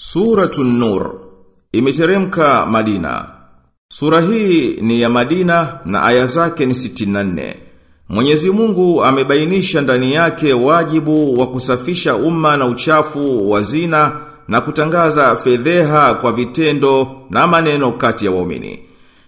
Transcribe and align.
Suratun 0.00 0.78
Nur 0.78 1.14
imeteremka 1.72 2.66
Madina. 2.66 3.28
Sura 3.88 4.20
hii 4.20 4.76
ni 4.80 5.00
ya 5.00 5.08
Madina 5.08 5.78
na 5.84 6.02
aya 6.02 6.26
zake 6.26 6.66
ni 6.66 6.74
64. 6.74 7.54
Mwenyezi 8.08 8.50
Mungu 8.50 9.04
amebainisha 9.04 9.80
ndani 9.80 10.12
yake 10.12 10.52
wajibu 10.54 11.40
wa 11.40 11.46
kusafisha 11.46 12.16
umma 12.16 12.56
na 12.56 12.66
uchafu 12.66 13.50
wa 13.50 13.62
zina 13.62 14.20
na 14.48 14.60
kutangaza 14.60 15.36
fedheha 15.36 16.14
kwa 16.14 16.32
vitendo 16.32 17.08
na 17.30 17.46
maneno 17.46 17.92
kati 17.92 18.24
ya 18.26 18.30
waumini. 18.30 18.78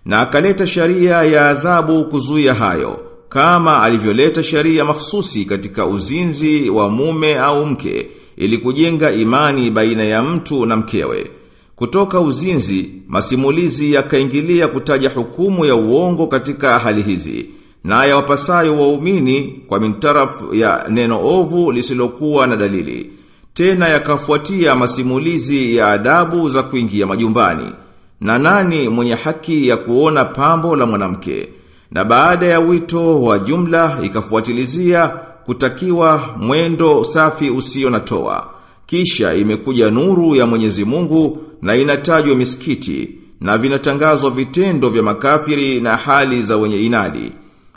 Na 0.04 0.20
akaleta 0.20 0.66
sharia 0.66 1.22
ya 1.22 1.48
adhabu 1.48 2.04
kuzuia 2.04 2.54
hayo, 2.54 3.00
kama 3.28 3.82
alivyoleta 3.82 4.42
sharia 4.42 4.84
mahsusi 4.84 5.44
katika 5.44 5.86
uzinzi 5.86 6.70
wa 6.70 6.88
mume 6.88 7.38
au 7.38 7.66
mke 7.66 8.06
ili 8.40 8.58
kujenga 8.58 9.12
imani 9.12 9.70
baina 9.70 10.04
ya 10.04 10.22
mtu 10.22 10.66
na 10.66 10.76
mkewe. 10.76 11.30
Kutoka 11.76 12.20
uzinzi, 12.20 12.90
masimulizi 13.08 13.92
yakaingilia 13.92 14.68
kutaja 14.68 15.10
hukumu 15.10 15.64
ya 15.64 15.74
uongo 15.74 16.26
katika 16.26 16.78
hali 16.78 17.02
hizi, 17.02 17.46
na 17.84 18.04
ya 18.04 18.16
wapasayo 18.16 18.78
waumini 18.78 19.60
kwa 19.68 19.80
mintarafu 19.80 20.54
ya 20.54 20.86
neno 20.88 21.28
ovu 21.28 21.72
lisilokuwa 21.72 22.46
na 22.46 22.56
dalili. 22.56 23.10
Tena 23.54 23.88
yakafuatia 23.88 24.74
masimulizi 24.74 25.76
ya 25.76 25.86
adabu 25.88 26.48
za 26.48 26.62
kuingia 26.62 27.06
majumbani. 27.06 27.72
Na 28.20 28.38
nani 28.38 28.88
mwenye 28.88 29.14
haki 29.14 29.68
ya 29.68 29.76
kuona 29.76 30.24
pambo 30.24 30.76
la 30.76 30.86
mwanamke? 30.86 31.48
Na 31.90 32.04
baada 32.04 32.46
ya 32.46 32.60
wito 32.60 33.22
wa 33.22 33.38
jumla 33.38 33.98
ikafuatilizia 34.02 35.12
kutakiwa 35.50 36.34
mwendo 36.36 37.04
safi 37.04 37.50
usio 37.50 37.90
na 37.90 38.00
toa. 38.00 38.46
Kisha 38.86 39.34
imekuja 39.34 39.90
nuru 39.90 40.36
ya 40.36 40.46
Mwenyezi 40.46 40.84
Mungu 40.84 41.38
na 41.62 41.76
inatajwa 41.76 42.36
misikiti 42.36 43.10
na 43.40 43.58
vinatangazwa 43.58 44.30
vitendo 44.30 44.88
vya 44.88 45.02
makafiri 45.02 45.80
na 45.80 45.96
hali 45.96 46.42
za 46.42 46.56
wenye 46.56 46.80
inadi. 46.82 47.32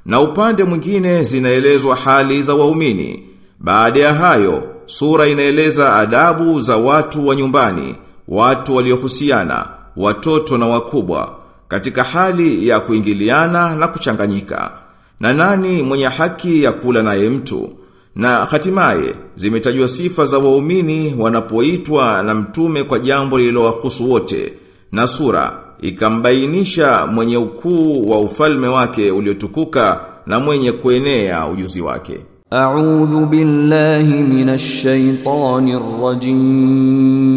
Na 0.05 0.21
upande 0.21 0.63
mwingine 0.63 1.23
zinaelezwa 1.23 1.95
hali 1.95 2.41
za 2.43 2.55
waumini. 2.55 3.23
Baada 3.59 3.99
ya 3.99 4.13
hayo, 4.13 4.63
sura 4.85 5.27
inaeleza 5.27 5.95
adabu 5.95 6.61
za 6.61 6.77
watu 6.77 7.27
wa 7.27 7.35
nyumbani, 7.35 7.95
watu 8.27 8.75
waliohusiana, 8.75 9.67
watoto 9.97 10.57
na 10.57 10.67
wakubwa, 10.67 11.35
katika 11.67 12.03
hali 12.03 12.67
ya 12.67 12.79
kuingiliana 12.79 13.75
na 13.75 13.87
kuchanganyika. 13.87 14.82
Na 15.23 15.33
nani 15.33 15.81
mwenye 15.81 16.05
haki 16.05 16.63
ya 16.63 16.71
kula 16.71 17.01
naye 17.01 17.29
mtu? 17.29 17.69
Na 18.15 18.45
hatimaye 18.45 19.15
zimetajwa 19.35 19.87
sifa 19.87 20.25
za 20.25 20.37
waumini 20.37 21.15
wanapoitwa 21.19 22.23
na 22.23 22.33
mtume 22.33 22.83
kwa 22.83 22.99
jambo 22.99 23.37
lililowahusu 23.39 24.11
wote. 24.11 24.53
Na 24.91 25.07
sura 25.07 25.59
ikambainisha 25.81 27.05
mwenye 27.07 27.37
ukuu 27.37 28.09
wa 28.09 28.19
ufalme 28.19 28.67
wake 28.67 29.11
uliotukuka 29.11 29.99
na 30.25 30.39
mwenye 30.39 30.71
kuenea 30.71 31.47
ujuzi 31.47 31.81
wake. 31.81 32.19
A'udhu 32.51 33.25
billahi 33.25 34.23
minash 34.23 34.81
shaitanir 34.81 35.79
rajim. 36.03 37.33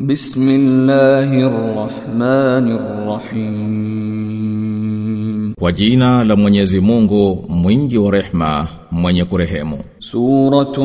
Bismillahir 0.00 1.50
rahmanir 1.76 2.80
rahim. 3.06 4.13
Kwa 5.63 5.71
jina 5.71 6.23
la 6.23 6.35
Mwenyezi 6.35 6.79
Mungu, 6.79 7.45
mwingi 7.49 7.97
wa 7.97 8.11
rehma, 8.11 8.67
mwenye 8.91 9.23
kurehemu. 9.25 9.77
سورة 9.99 10.77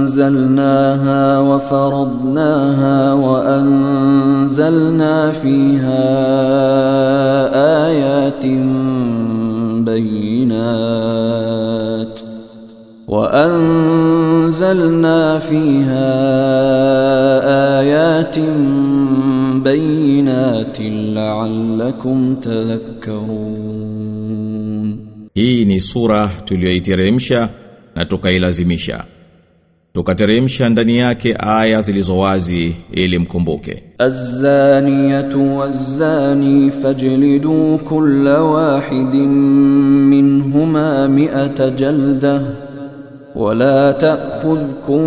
أنزلناها 0.00 1.38
وفرضناها 1.38 3.12
وأنزلنا 3.12 4.52
فيها 5.32 6.04
آيات 7.86 8.46
بينات 10.80 12.20
وأنزلنا 14.50 15.38
فيها 15.38 16.10
آيات 17.80 18.36
بينات 19.64 20.76
لعلكم 21.14 22.34
تذكرون 22.34 23.90
Hii 25.34 25.64
ni 25.64 25.80
sura 25.80 26.30
tuliyoiteremsha 26.44 27.48
na 27.96 28.04
tukailazimisha. 28.04 29.04
Tukateremsha 29.94 30.68
ndani 30.68 30.98
yake 30.98 31.36
aya 31.38 31.80
zilizowazi 31.80 32.76
ili 32.92 33.18
mkumbuke. 33.18 33.82
الزانية 34.00 35.34
والزاني 35.36 36.70
فاجلدوا 36.70 37.76
كل 37.78 38.28
واحد 38.28 39.14
منهما 40.10 41.06
مئة 41.06 41.68
جلدة 41.68 42.42
ولا 43.35 43.91
تأخذكم 43.91 45.01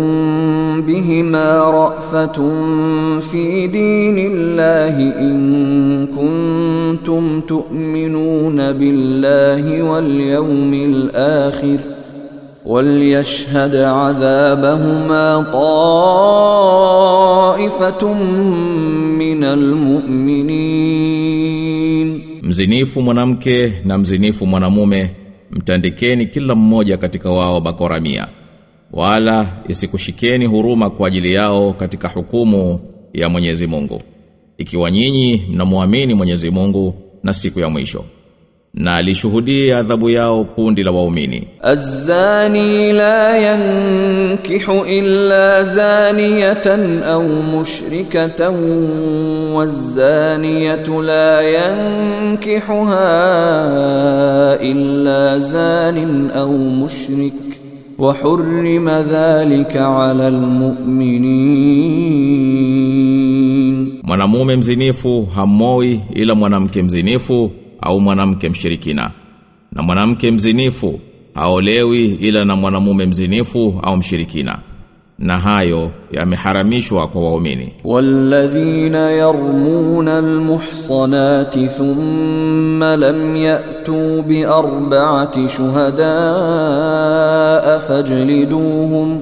بهما 0.81 1.57
رأفة 1.59 2.37
في 3.19 3.67
دين 3.67 4.17
الله 4.31 4.95
إن 5.19 6.07
كنتم 6.07 7.41
تؤمنون 7.41 8.71
بالله 8.71 9.83
واليوم 9.83 10.73
الآخر 10.73 11.77
وليشهد 12.65 13.75
عذابهما 13.75 15.45
طائفة 17.49 18.13
من 19.19 19.43
المؤمنين. 19.43 20.99
Mwanamke 22.95 23.73
na 23.85 23.97
mzinifu 23.97 24.45
mwanamume 24.45 25.09
mtandikeni 25.51 26.25
kila 26.25 26.55
mmoja 26.55 26.97
katika 26.97 27.31
wao 27.31 27.61
bakora 27.61 27.99
mia. 27.99 28.27
Wala 28.91 29.49
isikushikeni 29.67 30.45
huruma 30.45 30.89
kwa 30.89 31.07
ajili 31.07 31.33
yao 31.33 31.73
katika 31.73 32.07
hukumu 32.07 32.79
ya 33.13 33.29
Mwenyezi 33.29 33.67
Mungu. 33.67 34.01
Ikiwa 34.57 34.91
nyinyi 34.91 35.45
mnamwamini 35.49 36.13
Mwenyezi 36.13 36.49
Mungu 36.49 36.93
na 37.23 37.33
siku 37.33 37.59
ya 37.59 37.69
mwisho 37.69 38.05
na 38.73 38.95
alishuhudia 38.95 39.77
adhabu 39.77 40.09
yao 40.09 40.43
kundi 40.43 40.83
la 40.83 40.91
waumini. 40.91 41.47
Azani 41.61 42.93
la 42.93 43.37
yankihu 43.37 44.85
illa 44.85 45.63
zaniyatan 45.63 47.03
au 47.03 47.23
mushrikatan 47.23 48.55
wazaniyatu 49.53 51.01
la 51.01 51.41
yankihuha 51.41 52.99
illa 54.61 55.39
zanin 55.39 56.31
au 56.35 56.57
mushrik 56.57 57.33
wa 57.97 58.13
hurrima 58.13 59.01
dhalika 59.03 60.09
ala 60.09 60.27
almu'minin, 60.27 61.39
mwanamume 64.03 64.55
mzinifu 64.55 65.27
hamoi 65.35 65.99
ila 66.13 66.35
mwanamke 66.35 66.83
mzinifu 66.83 67.51
au 67.81 67.99
mwanamke 67.99 68.49
mshirikina. 68.49 69.11
Na 69.71 69.83
mwanamke 69.83 70.31
mzinifu 70.31 70.99
haolewi 71.35 72.05
ila 72.05 72.45
na 72.45 72.55
mwanamume 72.55 73.05
mzinifu 73.05 73.79
au 73.83 73.97
mshirikina. 73.97 74.59
Na 75.19 75.37
hayo 75.37 75.91
yameharamishwa 76.11 77.07
kwa 77.07 77.21
waumini. 77.23 77.73
Walladhina 77.83 79.11
yarmuna 79.11 80.17
almuhsanati 80.17 81.67
thumma 81.67 82.97
lam 82.97 83.35
yatu 83.35 84.23
bi 84.27 84.43
arba'ati 84.43 85.49
shuhada 85.49 86.09
fajliduhum 87.87 89.21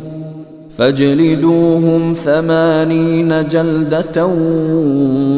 فاجلدوهم 0.78 2.14
ثمانين 2.14 3.48
جلدة 3.48 4.27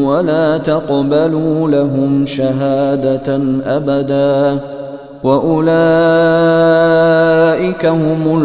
ولا 0.09 0.59
تقبلوا 0.59 1.69
لهم 1.71 2.27
شهادة 2.27 3.37
أبدا 3.65 4.61
وأولئك 6.55 7.87
هم 7.87 8.43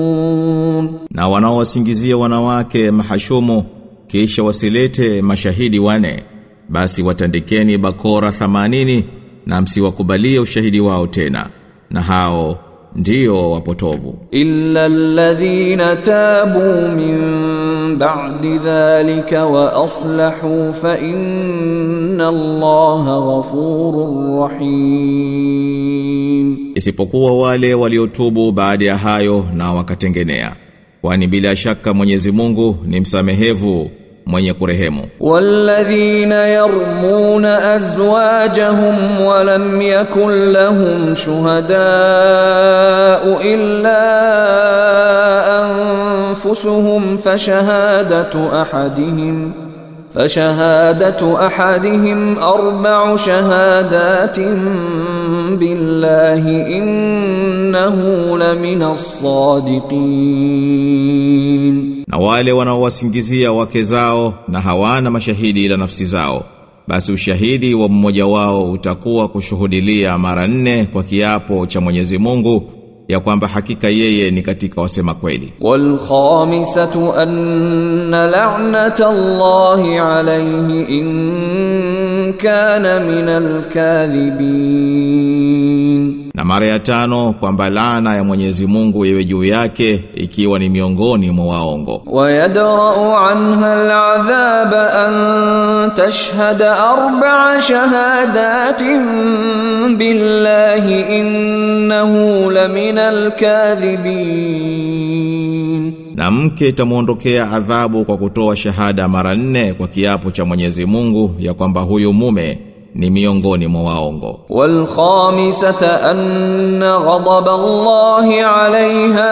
الفاسقون 0.00 1.00
Na 1.14 1.28
wanaowasingizia 1.28 2.16
wanawake 2.16 2.90
mahashumu 2.90 3.64
kisha 4.06 4.42
wasilete 4.42 5.22
mashahidi 5.22 5.78
wane 5.78 6.22
basi 6.68 7.02
watandikeni 7.02 7.78
bakora 7.78 8.28
80 8.28 9.04
na 9.46 9.60
msiwakubalie 9.60 10.38
ushahidi 10.40 10.80
wao 10.80 11.06
tena 11.06 11.48
na 11.90 12.02
hao 12.02 12.58
ndiyo 12.95 13.51
wapotovu. 13.51 14.15
Illa 14.31 14.83
alladhina 14.83 15.95
tabu 15.95 16.59
min 16.95 17.17
ba'di 17.97 18.57
dhalika 18.57 19.45
wa 19.45 19.83
aslahu 19.85 20.73
fa 20.73 20.97
inna 20.99 22.27
allaha 22.27 23.21
ghafurur 23.21 24.39
rahim. 24.49 26.57
Isipokuwa 26.75 27.37
wale 27.39 27.73
waliotubu 27.73 28.51
baada 28.51 28.85
ya 28.85 28.97
hayo 28.97 29.45
na 29.53 29.73
wakatengenea. 29.73 30.55
Kwani 31.01 31.27
bila 31.27 31.55
shaka 31.55 31.93
Mwenyezi 31.93 32.31
Mungu 32.31 32.77
ni 32.85 32.99
msamehevu 32.99 33.89
mwenye 34.25 34.53
kurehemu 34.53 35.03
walladhina 35.19 36.47
yarmuna 36.47 37.73
azwajahum 37.73 39.25
wa 39.25 39.43
lam 39.43 39.81
yakul 39.81 40.51
lahum 40.51 41.15
shuhada 41.15 41.89
illa 43.43 44.01
anfusuhum 46.27 47.17
fashahadatu 47.17 48.39
ahadihim 48.53 49.51
فشهادة 50.15 51.47
أحدهم 51.47 52.39
أربع 52.39 53.15
شهادات 53.15 54.39
بالله 55.59 56.43
إنه 56.77 57.97
لمن 58.37 58.81
الصادقين 60.35 61.94
na 62.07 62.17
wale 62.17 62.51
wanaowasingizia 62.51 63.51
wake 63.51 63.83
zao 63.83 64.33
na 64.47 64.61
hawana 64.61 65.11
mashahidi 65.11 65.65
ila 65.65 65.77
nafsi 65.77 66.05
zao 66.05 66.45
basi 66.87 67.11
ushahidi 67.11 67.73
wa 67.73 67.89
mmoja 67.89 68.25
wao 68.27 68.71
utakuwa 68.71 69.27
kushuhudilia 69.27 70.17
mara 70.17 70.47
nne 70.47 70.85
kwa 70.85 71.03
kiapo 71.03 71.65
cha 71.65 71.81
Mwenyezi 71.81 72.17
Mungu 72.17 72.71
ya 73.07 73.19
kwamba 73.19 73.47
hakika 73.47 73.89
yeye 73.89 74.31
ni 74.31 74.41
katika 74.41 74.81
wasema 74.81 75.13
kweli. 75.13 75.53
Wal 75.61 75.97
khamisatu 76.07 77.13
anna 77.13 78.27
la'nata 78.27 79.07
Allahi 79.09 79.97
alayhi 79.97 80.81
in 80.99 82.33
kana 82.33 82.99
minal 82.99 83.63
kadhibin 83.73 85.05
mara 86.45 86.67
ya 86.67 86.79
tano 86.79 87.33
kwamba 87.39 87.69
laana 87.69 88.15
ya 88.15 88.23
Mwenyezi 88.23 88.67
Mungu 88.67 89.05
iwe 89.05 89.23
juu 89.23 89.43
yake 89.43 90.03
ikiwa 90.15 90.59
ni 90.59 90.69
miongoni 90.69 91.31
mwa 91.31 91.45
waongo. 91.45 92.01
Wa 92.05 92.31
yadra'u 92.31 93.15
anha 93.17 93.73
al'adhab 93.73 94.73
an 94.73 95.91
tashhada 95.95 96.77
arba'a 96.89 97.61
shahadatin 97.61 99.01
billahi 99.97 101.19
innahu 101.19 102.51
lamina 102.51 103.07
al-kadhibin 103.07 105.93
na 106.15 106.31
mke 106.31 106.67
itamwondokea 106.67 107.51
adhabu 107.51 108.05
kwa 108.05 108.17
kutoa 108.17 108.55
shahada 108.55 109.07
mara 109.07 109.35
nne 109.35 109.73
kwa 109.73 109.87
kiapo 109.87 110.31
cha 110.31 110.45
Mwenyezi 110.45 110.85
Mungu 110.85 111.35
ya 111.39 111.53
kwamba 111.53 111.81
huyo 111.81 112.13
mume 112.13 112.59
ni 112.95 113.09
miongoni 113.09 113.67
mwa 113.67 113.83
waongo. 113.83 114.39
Wal 114.49 114.85
khamisata 114.87 116.01
anna 116.09 116.99
ghadab 116.99 117.47
Allah 117.47 118.25
alaiha 118.55 119.31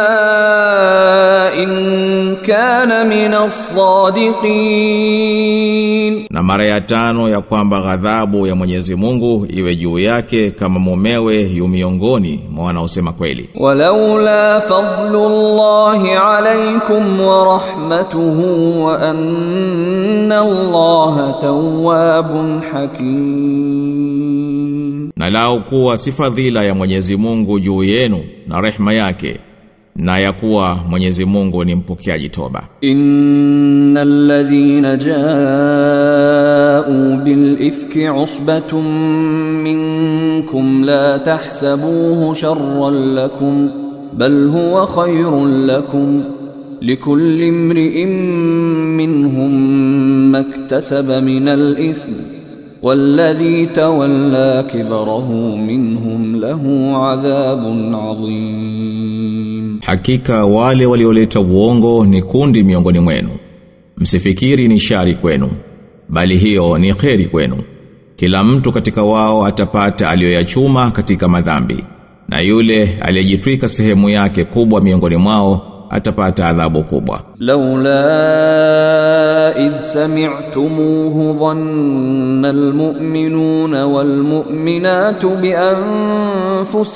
in 1.64 2.38
kana 2.46 3.06
min 3.06 3.34
as-sadiqin, 4.94 6.28
na 6.30 6.44
mara 6.44 6.66
ya 6.66 6.82
tano 6.82 7.30
ya 7.30 7.42
kwamba 7.42 7.82
ghadhabu 7.82 8.48
ya 8.48 8.56
Mwenyezi 8.56 8.96
Mungu 8.96 9.48
iwe 9.50 9.76
juu 9.76 10.00
yake 10.00 10.52
kama 10.52 10.80
mumewe 10.80 11.42
yu 11.44 11.68
miongoni 11.68 12.44
mwa 12.52 12.66
wanaosema 12.66 13.12
kweli. 13.14 13.50
Walaula 13.60 14.62
fadlullahi 14.62 16.10
alaikum 16.12 17.20
wa 17.28 17.46
rahmatuhu 17.46 18.86
wa 18.86 19.02
anna 19.02 20.40
Allah 20.42 21.42
tawwabun 21.42 22.62
hakim 22.74 23.53
na 25.16 25.30
lao 25.30 25.60
kuwa 25.60 25.98
si 25.98 26.12
fadhila 26.12 26.64
ya 26.64 26.76
Mwenyezi 26.76 27.16
Mungu 27.18 27.60
juu 27.60 27.84
yenu 27.84 28.24
na 28.48 28.62
rehma 28.62 28.94
yake 28.94 29.40
na 29.96 30.20
ya 30.20 30.34
kuwa 30.34 30.76
Mwenyezi 30.90 31.26
Mungu 31.26 31.66
ni 31.66 31.76
mpokeaji 31.76 32.30
toba. 32.30 32.68
Innal 32.82 34.08
ladhina 34.28 34.98
jauu 34.98 35.18
bil 37.24 37.62
ifki 37.62 38.10
usbatun 38.10 38.84
minkum 39.64 40.84
la 40.84 41.20
tahsabuhu 41.20 42.36
sharran 42.36 43.14
lakum 43.16 43.70
bal 44.18 44.48
huwa 44.50 44.88
khayrun 44.88 45.66
lakum 45.66 46.24
likulli 46.82 47.48
imri'in 47.48 48.10
minhum 48.98 49.54
maktasaba 50.32 51.22
min 51.22 51.48
al 51.48 51.76
والذي 52.83 53.67
تولى 53.67 54.65
كبره 54.73 55.29
منهم 55.57 56.37
له 56.37 56.93
عذاب 56.97 57.63
عظيم 57.95 59.79
Hakika 59.87 60.45
wale 60.45 60.87
walioleta 60.87 61.41
uongo 61.41 62.07
ni 62.07 62.23
kundi 62.23 62.63
miongoni 62.63 63.01
mwenu. 63.01 63.29
Msifikiri 63.97 64.69
ni 64.69 64.79
shari 64.79 65.15
kwenu, 65.15 65.51
bali 66.09 66.37
hiyo 66.37 66.79
ni 66.79 66.95
kheri 66.95 67.27
kwenu. 67.27 67.57
Kila 68.17 68.45
mtu 68.45 68.73
katika 68.73 69.03
wao 69.03 69.47
atapata 69.47 70.11
aliyoyachuma 70.11 70.91
katika 70.91 71.29
madhambi, 71.29 71.85
na 72.29 72.41
yule 72.41 72.99
aliyejitwika 73.01 73.69
sehemu 73.69 74.09
yake 74.11 74.45
kubwa 74.45 74.81
miongoni 74.81 75.17
mwao 75.17 75.72
atapata 75.93 76.47
adhabu 76.49 76.83
kubwa. 76.85 77.21
لولا 77.41 78.09
إذ 79.67 79.83
سمعتموه 79.83 81.37
ظن 81.39 82.45
المؤمنون 82.45 83.83
والمؤمنات 83.83 85.27
بأنفسهم 85.27 86.89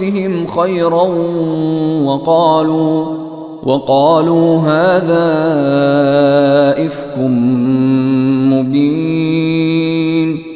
خيرا 0.47 1.03
وقالوا 2.05 3.07
وقالوا 3.63 4.61
هذا 4.61 5.27
إفك 6.87 7.19
مبين 8.53 9.33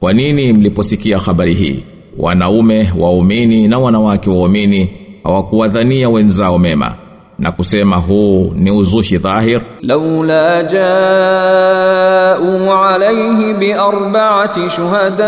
Kwa 0.00 0.12
nini 0.12 0.52
mliposikia 0.52 1.18
habari 1.18 1.54
hii? 1.54 1.84
Wanaume 2.18 2.92
waumini 2.98 3.68
na 3.68 3.78
wanawake 3.78 4.30
waumini 4.30 4.88
hawakuwadhania 5.24 6.08
wenzao 6.08 6.58
mema 6.58 6.94
na 7.40 7.52
kusema 7.52 7.96
huu 7.96 8.52
ni 8.54 8.70
uzushi 8.70 9.18
dhahir 9.18 9.60
لولا 9.82 10.62
جاءوا 10.62 11.94
عليه 12.74 13.52
بأربعة 13.52 14.68
شهداء 14.68 15.26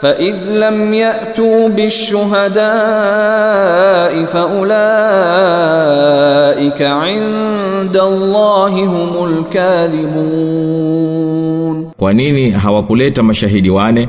فإذ 0.00 0.36
لم 0.48 0.94
يأتوا 0.94 1.68
بالشهداء 1.68 2.60
فأولئك 5.50 6.82
عند 6.82 7.96
الله 7.96 8.68
هم 8.84 9.24
الكاذبون 10.60 11.90
Kwa 11.98 12.12
nini 12.12 12.50
hawakuleta 12.50 13.22
mashahidi 13.22 13.70
wane? 13.70 14.08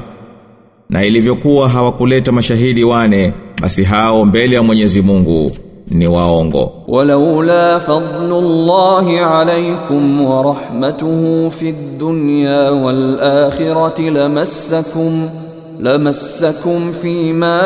na 0.96 1.04
ilivyokuwa 1.04 1.68
hawakuleta 1.68 2.32
mashahidi 2.32 2.84
wane 2.84 3.32
basi 3.62 3.84
hao 3.84 4.24
mbele 4.24 4.56
ya 4.56 4.62
Mwenyezi 4.62 5.02
Mungu 5.02 5.52
ni 5.90 6.06
waongo. 6.06 6.72
Walaula 6.88 7.80
fadlullahi 7.80 9.18
alaykum 9.18 10.24
wa 10.26 10.42
rahmatuhu 10.42 11.50
fid 11.50 11.74
dunya 11.98 12.50
wal 12.60 13.20
akhirati 13.20 14.10
lamassakum 14.10 15.28
lamassakum 15.80 16.92
fima 16.92 17.62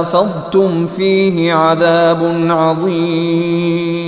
afadtum 0.00 0.88
fihi 0.88 1.50
adhabun 1.50 2.50
adhim 3.50 4.00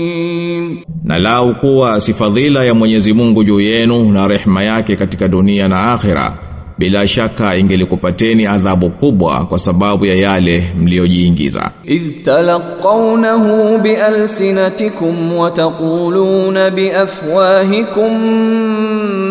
na 1.05 1.19
lau 1.19 1.55
kuwa 1.55 2.01
si 2.01 2.13
fadhila 2.13 2.65
ya 2.65 2.75
Mwenyezi 2.75 3.13
Mungu 3.13 3.45
juu 3.45 3.61
yenu 3.61 4.05
na 4.13 4.29
rehma 4.29 4.63
yake 4.65 4.97
katika 4.97 5.29
dunia 5.29 5.69
na 5.69 5.93
akhira 5.93 6.52
bila 6.79 7.07
shaka 7.07 7.57
ingelikupateni 7.57 8.47
adhabu 8.47 8.91
kubwa 8.91 9.47
kwa 9.47 9.59
sababu 9.59 10.07
ya 10.07 10.15
yale 10.15 10.73
mliojiingiza. 10.79 11.71
Idh 11.85 12.25
talaqawnahu 12.25 13.79
bi 13.79 13.97
alsinatikum 13.97 15.39
wa 15.39 15.51
taquluna 15.51 16.71
bi 16.71 16.91
afwahikum 16.91 18.13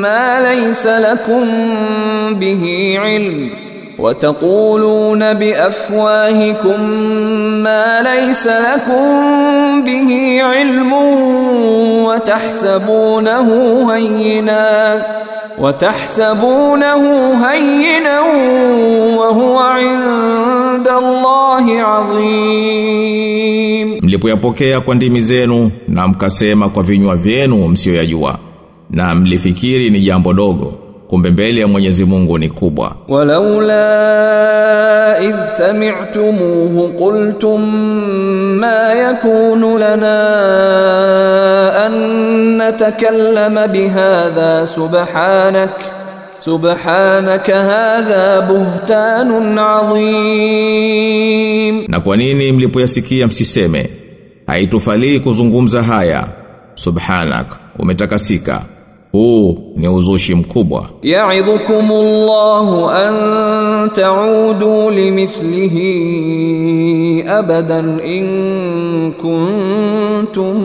ma 0.02 0.40
laysa 0.40 1.00
lakum 1.00 1.46
bihi 2.40 2.94
ilm 3.16 3.50
wa 3.98 4.14
taquluna 4.14 5.34
bi 5.34 5.54
afwahikum 5.54 6.82
ma 7.62 8.02
laysa 8.02 8.60
lakum 8.60 9.84
bihi 9.84 10.38
ilm 10.38 10.92
watahsabunahu 15.62 17.36
hayyinan 17.36 18.24
wa 19.18 19.28
huwa 19.28 19.82
inda 19.82 20.98
Allahi 20.98 21.72
azim, 21.80 23.12
mlipoyapokea 24.02 24.82
kwa 24.82 24.96
ndimi 24.96 25.22
zenu 25.22 25.72
na 25.88 26.08
mkasema 26.08 26.70
kwa 26.70 26.84
vinywa 26.84 27.16
vyenu 27.16 27.68
msiyoyajua 27.68 28.40
na 28.90 29.16
mlifikiri 29.16 29.90
ni 29.90 30.00
jambo 30.00 30.34
dogo 30.34 30.74
kumbe 31.12 31.30
mbele 31.32 31.62
ya 31.62 31.68
Mwenyezi 31.68 32.06
Mungu 32.06 32.38
ni 32.38 32.50
kubwa. 32.50 32.96
Walaula 33.08 33.78
idh 35.24 35.46
sami'tumuhu 35.48 36.90
qultum 36.90 37.62
ma 38.60 38.94
yakunu 38.94 39.78
lana 39.78 40.16
an 41.86 41.92
natakallama 42.58 43.68
bihadha 43.68 44.68
subhanak 44.68 45.82
subhanaka 46.40 47.64
hadha 47.64 48.42
buhtanun 48.42 49.58
adhim, 49.60 51.06
na 51.88 52.00
kwa 52.00 52.18
nini 52.18 52.52
mlipoyasikia 52.52 53.28
msiseme 53.28 53.90
haitufalii 54.48 55.20
kuzungumza 55.20 55.84
haya, 55.84 56.28
subhanak 56.76 57.48
umetakasika 57.80 58.62
huu 59.12 59.58
ni 59.76 59.88
uzushi 59.88 60.36
mkubwa. 60.36 60.86
Ya'idhukumullahu 61.04 62.90
an 62.90 63.16
ta'udu 63.90 64.90
limithlihi 64.92 67.24
abadan 67.30 68.00
in 68.06 68.28
kuntum 69.22 70.58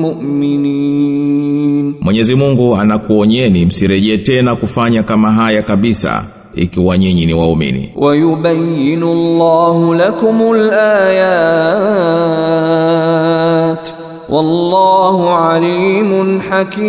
mu'minin. 0.00 1.94
Mwenyezi 2.00 2.34
Mungu 2.34 2.76
anakuonyeni 2.76 3.66
msirejee 3.66 4.18
tena 4.18 4.56
kufanya 4.56 5.02
kama 5.02 5.32
haya 5.32 5.62
kabisa 5.62 6.24
ikiwa 6.54 6.98
nyinyi 6.98 7.26
ni 7.26 7.34
waumini. 7.34 7.92
Wayubayyinu 7.96 9.94
lakumul 9.94 10.70
ayat. 10.70 11.58
Wallahu 14.28 15.28
alimun 15.28 16.40
hakim. 16.40 16.88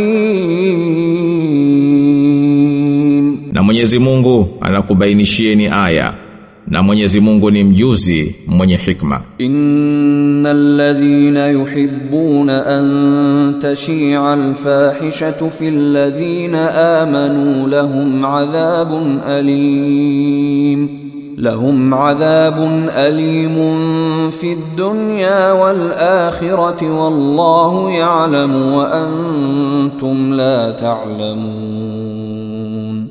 Na 3.54 3.64
Mwenyezi 3.64 4.00
Mungu 4.00 4.48
anakubainishieni 4.62 5.68
aya 5.68 6.14
na 6.68 6.84
Mwenyezi 6.84 7.20
Mungu 7.20 7.52
ni 7.52 7.64
mjuzi 7.64 8.36
mwenye 8.48 8.76
hikma. 8.76 9.22
Innal 9.38 10.58
ladhina 10.76 11.48
yuhibbuna 11.48 12.66
an 12.66 13.56
tashia 13.62 14.32
al-fahishatu 14.32 15.50
fil 15.52 15.92
ladhina 15.92 17.02
amanu 17.02 17.68
lahum 17.68 18.26
adhabun 18.26 19.20
alim 19.28 20.99
لهم 21.40 21.94
عذاب 21.94 22.88
أليم 22.90 23.56
في 24.30 24.54
الدنيا 24.54 25.52
والآخرة 25.52 26.92
والله 26.92 27.92
يعلم 27.92 28.56
وأنتم 28.56 30.34
لا 30.34 30.72
تعلمون. 30.72 32.20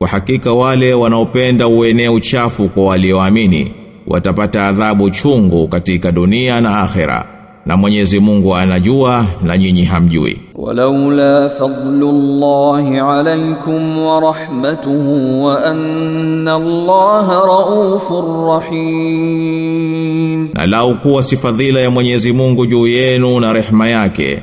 وحقيقة 0.00 0.52
والي 0.52 0.94
ونوبيند 0.94 1.62
ويني 1.62 2.08
وشافوك 2.08 2.76
والي 2.76 3.12
وأميني 3.12 3.72
وتبتى 4.06 4.58
عذاب 4.58 5.12
شونغو 5.12 5.68
كتيك 5.68 6.06
دنيا 6.06 6.84
آخِرَةً 6.84 7.37
na 7.68 7.76
Mwenyezi 7.76 8.20
Mungu 8.20 8.54
anajua 8.56 9.26
na 9.42 9.58
nyinyi 9.58 9.82
hamjui. 9.84 10.40
Walaula 10.54 11.48
fadlullahi 11.50 12.98
alaykum 12.98 14.06
wa 14.06 14.20
rahmatuhu 14.20 15.44
wa 15.44 15.64
anna 15.64 16.54
Allaha 16.54 17.34
raufur 17.46 18.48
rahim, 18.60 20.48
na 20.54 20.66
lau 20.66 20.94
kuwa 20.94 21.22
si 21.22 21.36
fadhila 21.36 21.80
ya 21.80 21.90
Mwenyezi 21.90 22.32
Mungu 22.32 22.66
juu 22.66 22.86
yenu 22.86 23.40
na 23.40 23.52
rehma 23.52 23.88
yake, 23.88 24.42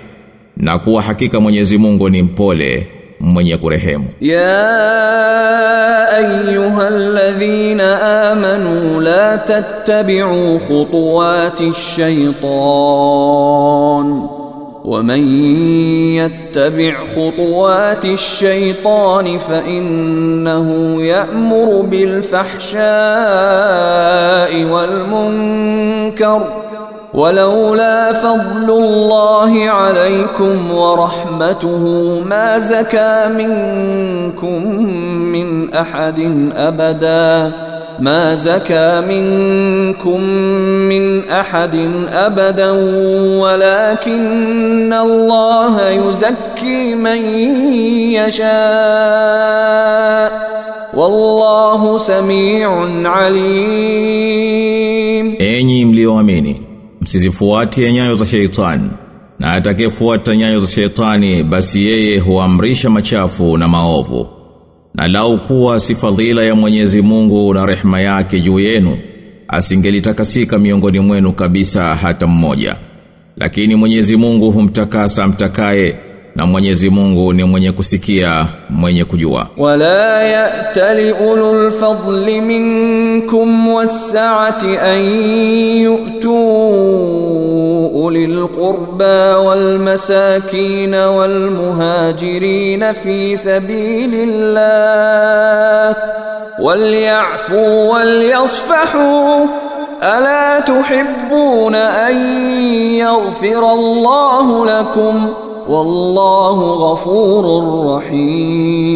na 0.57 0.79
kuwa 0.79 1.01
hakika 1.01 1.39
Mwenyezi 1.39 1.77
Mungu 1.77 2.09
ni 2.09 2.21
mpole 2.21 2.87
mwenye 3.19 3.57
kurehemu. 3.57 4.05
ya 4.21 4.75
ayyuhal 6.09 7.04
تتبعوا 9.35 10.59
خطوات 10.59 11.61
الشيطان 11.61 13.35
ومن 14.85 15.43
يتبع 16.15 16.93
خطوات 17.15 18.05
الشيطان 18.05 19.37
فإنه 19.37 20.95
يأمر 21.01 21.81
بالفحشاء 21.81 22.83
والمنكر 24.63 26.41
ولولا 27.13 28.13
فضل 28.13 28.69
الله 28.69 29.69
عليكم 29.69 30.71
ورحمته 30.71 31.83
ما 32.25 32.59
زكى 32.59 33.27
منكم 33.37 34.85
من 35.31 35.73
أحد 35.73 36.49
أبدا 36.55 37.51
ما 38.00 38.34
زكى 38.34 39.00
منكم 39.08 40.20
من 40.88 41.28
احد 41.28 41.74
ابدا 42.08 42.70
ولكن 43.40 44.92
الله 44.92 45.88
يزكي 45.88 46.94
من 46.94 47.24
يشاء 49.10 50.50
والله 50.94 51.98
سميع 51.98 52.86
عليم 53.04 54.40
Enyi 55.38 55.84
mlioamini 55.84 56.60
msizifuatie 57.00 57.92
nyayo 57.92 58.14
za 58.14 58.26
sheitani 58.26 58.90
na 59.38 59.52
atakayefuata 59.52 60.36
nyayo 60.36 60.58
za 60.58 60.66
sheitani 60.66 61.42
basi 61.42 61.84
yeye 61.86 62.18
huamrisha 62.18 62.90
machafu 62.90 63.56
na 63.56 63.68
maovu 63.68 64.28
na 64.95 65.07
lau 65.07 65.39
kuwa 65.39 65.79
si 65.79 65.95
fadhila 65.95 66.43
ya 66.43 66.55
Mwenyezi 66.55 67.01
Mungu 67.01 67.53
na 67.53 67.65
rehema 67.65 68.01
yake 68.01 68.39
juu 68.39 68.59
yenu 68.59 68.97
asingelitakasika 69.47 70.59
miongoni 70.59 70.99
mwenu 70.99 71.31
kabisa 71.33 71.95
hata 71.95 72.27
mmoja. 72.27 72.75
Lakini 73.37 73.75
Mwenyezi 73.75 74.15
Mungu 74.17 74.51
humtakasa 74.51 75.27
mtakaye 75.27 75.95
na 76.35 76.45
Mwenyezi 76.45 76.89
Mungu 76.89 77.33
ni 77.33 77.43
mwenye 77.43 77.71
kusikia 77.71 78.47
mwenye 78.69 79.05
kujua 79.05 79.47
wala 79.57 80.23
ya'tali 80.23 81.11
ulul 81.11 81.71
fadli 81.71 82.41
minkum 82.41 83.73
was-sa'ati 83.73 84.77
an 84.77 84.99
yu'tu 85.81 86.35
ulil 88.05 88.47
qurba 88.47 89.39
wal 89.39 89.79
masakin 89.79 90.93
wal 90.93 91.51
muhajirin 91.51 92.93
fi 92.93 93.37
sabilillah 93.37 94.75
wal 96.59 98.23
yasfahu 98.23 99.49
ألا 100.03 100.59
تحبون 100.59 101.75
أن 101.75 102.17
يغفر 102.99 103.73
الله 103.73 104.65
لكم؟ 104.65 105.33
wallahu 105.69 106.79
ghafurur 106.79 107.95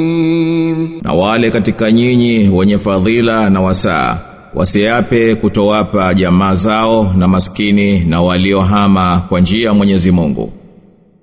rahim. 0.09 0.99
Na 1.03 1.13
wale 1.13 1.49
katika 1.51 1.91
nyinyi 1.91 2.49
wenye 2.49 2.77
fadhila 2.77 3.49
na 3.49 3.61
wasaa 3.61 4.17
wasiape 4.55 5.35
kutowapa 5.35 6.13
jamaa 6.13 6.53
zao 6.53 7.13
na 7.17 7.27
maskini 7.27 7.99
na 7.99 8.21
waliohama 8.21 9.23
kwa 9.29 9.39
njia 9.41 9.67
ya 9.67 9.73
Mwenyezi 9.73 10.11
Mungu 10.11 10.51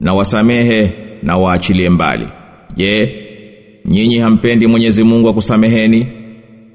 na 0.00 0.15
wasamehe 0.15 0.93
na 1.23 1.37
waachilie 1.37 1.88
mbali. 1.88 2.26
Je, 2.76 3.15
nyinyi 3.85 4.19
hampendi 4.19 4.67
Mwenyezi 4.67 5.03
Mungu 5.05 5.29
akusameheni? 5.29 6.07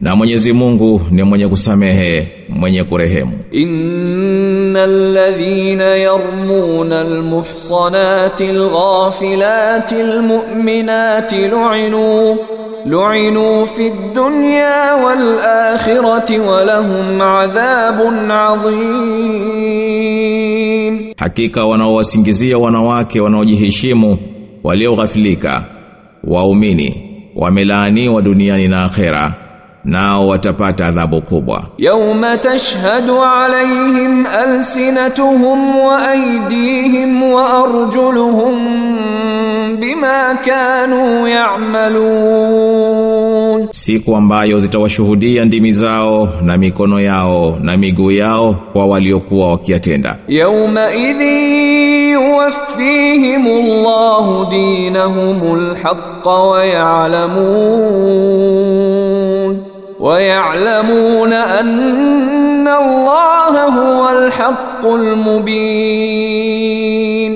Na 0.01 0.15
Mwenyezi 0.15 0.53
Mungu 0.53 1.01
ni 1.11 1.23
mwenye 1.23 1.47
kusamehe, 1.47 2.27
mwenye 2.49 2.83
kurehemu. 2.83 3.39
Innal 3.51 5.13
ladhina 5.13 5.83
yarmuna 5.83 6.99
almuhsanati 7.01 8.43
alghafilati 8.43 9.95
almu'minati 9.95 11.35
lu'inu 11.35 12.37
lu'inu 12.85 13.67
fid 13.75 13.93
dunya 14.15 14.95
wal 15.05 15.39
akhirati 15.73 16.37
wa 16.39 16.63
lahum 16.65 17.21
adhabun 17.21 18.31
adhim. 19.71 21.13
Hakika 21.17 21.65
wanaowasingizia 21.65 22.57
wanawake 22.57 23.19
wanaojiheshimu 23.21 24.17
walioghafilika 24.63 25.65
waumini 26.23 27.07
wamelaaniwa 27.35 28.21
duniani 28.21 28.67
na 28.67 28.83
akhera 28.83 29.33
nao 29.85 30.27
watapata 30.27 30.85
adhabu 30.85 31.21
kubwa. 31.21 31.63
Yauma 31.77 32.37
tashhadu 32.37 33.23
alaihim 33.23 34.25
alsinatuhum 34.25 35.79
wa 35.79 36.07
aydihim 36.09 37.33
wa 37.33 37.53
arjuluhum 37.63 38.55
bima 39.79 40.37
kanu 40.45 41.27
ya'malun, 41.27 42.81
siku 43.71 44.15
ambayo 44.15 44.59
zitawashuhudia 44.59 45.45
ndimi 45.45 45.73
zao 45.73 46.29
na 46.41 46.57
mikono 46.57 46.99
yao 46.99 47.57
na 47.61 47.77
miguu 47.77 48.11
yao 48.11 48.55
kwa 48.73 48.85
waliokuwa 48.85 49.51
wakiatenda 49.51 50.17
Yauma 50.27 50.93
idhi 50.93 52.11
yuwaffihimullahu 52.11 54.45
dinahumul 54.51 55.75
haqqa 55.75 56.29
wa 56.31 56.65
ya'lamun. 56.65 58.30
ويعلمون 60.20 61.32
أن 61.32 62.68
الله 62.68 63.64
هو 63.64 64.08
الحق 64.18 64.86
المبين 64.86 66.46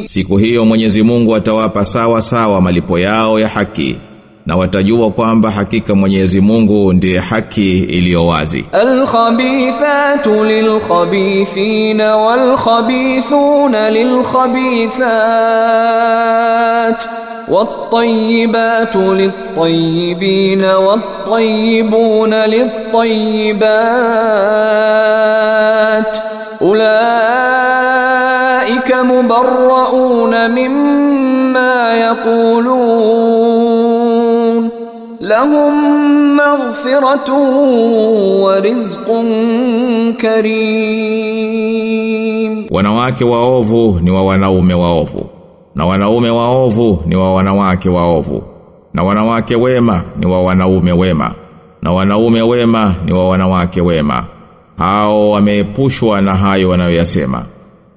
Siku 0.06 0.36
hiyo 0.36 0.64
Mwenyezi 0.64 1.02
Mungu 1.02 1.36
atawapa 1.36 1.84
sawa 1.84 2.20
sawa 2.20 2.60
malipo 2.60 2.98
yao 2.98 3.40
ya 3.40 3.48
haki 3.48 3.96
na 4.46 4.56
watajua 4.56 5.10
kwamba 5.10 5.50
hakika 5.50 5.94
Mwenyezi 5.94 6.40
Mungu 6.40 6.92
ndiye 6.92 7.18
haki 7.18 7.78
iliyo 7.78 8.26
wazi. 8.26 8.64
الخبيثات 8.74 10.26
للخبيثين 10.26 12.00
والخبيثون 12.00 13.74
للخبيثات 15.70 17.02
والطيبات 17.49 18.95
للطيبين 18.95 20.65
والطيبون 20.65 22.33
للطيبات 22.33 23.65
أولئك 26.61 26.95
مبرؤون 28.95 30.51
مما 30.51 31.93
يقولون 31.93 33.35
لهم 35.21 35.73
مغفرة 36.37 37.33
ورزق 38.43 39.23
كريم. 40.21 41.75
Wanawake 42.71 43.23
waovu 43.23 43.99
ni 44.03 44.11
wa 44.11 44.23
na 45.75 45.85
wanaume 45.85 46.29
waovu 46.29 47.03
ni 47.05 47.15
wa 47.15 47.33
wanawake 47.33 47.89
waovu. 47.89 48.43
Na 48.93 49.03
wanawake 49.03 49.55
wema 49.55 50.03
ni 50.17 50.25
wa 50.25 50.43
wanaume 50.43 50.91
wema. 50.91 51.31
Na 51.81 51.91
wanaume 51.91 52.41
wema 52.41 52.95
ni 53.05 53.13
wa 53.13 53.27
wanawake 53.27 53.81
wema. 53.81 54.23
Hao 54.77 55.31
wameepushwa 55.31 56.21
na 56.21 56.35
hayo 56.35 56.69
wanayoyasema 56.69 57.45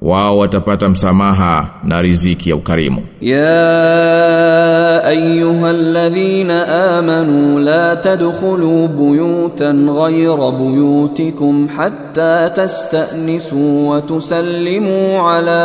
wao 0.01 0.37
watapata 0.37 0.89
msamaha 0.89 1.69
na 1.83 2.01
riziki 2.01 2.49
ya 2.49 2.55
ukarimu 2.55 3.01
يا 3.21 5.09
ايها 5.09 5.71
الذين 5.71 6.51
امنوا 6.51 7.59
لا 7.59 7.93
تدخلوا 7.93 8.87
بيوتا 8.87 9.71
غير 9.71 10.49
بيوتكم 10.49 11.67
حتى 11.77 12.49
تستانسوا 12.55 13.95
وتسلموا 13.95 15.19
على 15.19 15.61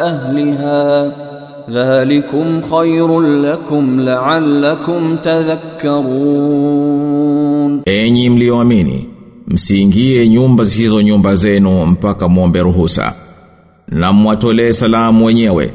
اهلها 0.00 1.10
ذلكم 1.70 2.60
خير 2.70 3.20
لكم 3.20 4.00
لعلكم 4.00 5.16
تذكرون 6.52 7.82
Enyi 7.86 8.30
mlioamini 8.30 9.08
msiingie 9.47 10.27
nyumba 10.29 10.63
hizo 10.63 11.01
nyumba 11.01 11.35
zenu 11.35 11.85
mpaka 11.85 12.27
muombe 12.29 12.61
ruhusa. 12.61 13.13
Na 13.87 14.13
mwatolee 14.13 14.71
salamu 14.73 15.25
wenyewe. 15.25 15.73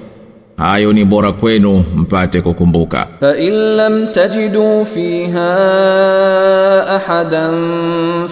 Hayo 0.56 0.92
ni 0.92 1.04
bora 1.04 1.32
kwenu 1.32 1.84
mpate 1.96 2.40
kukumbuka. 2.40 3.08
Fa 3.20 3.36
in 3.38 3.52
lam 3.54 4.06
tajidu 4.12 4.84
fiha 4.84 5.52
ahadan 6.88 7.54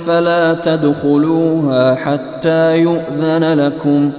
fala 0.06 0.56
tadkhuluha 0.56 1.94
hatta 2.04 2.75
yu'dhana 2.76 3.54
lakum. 3.54 4.12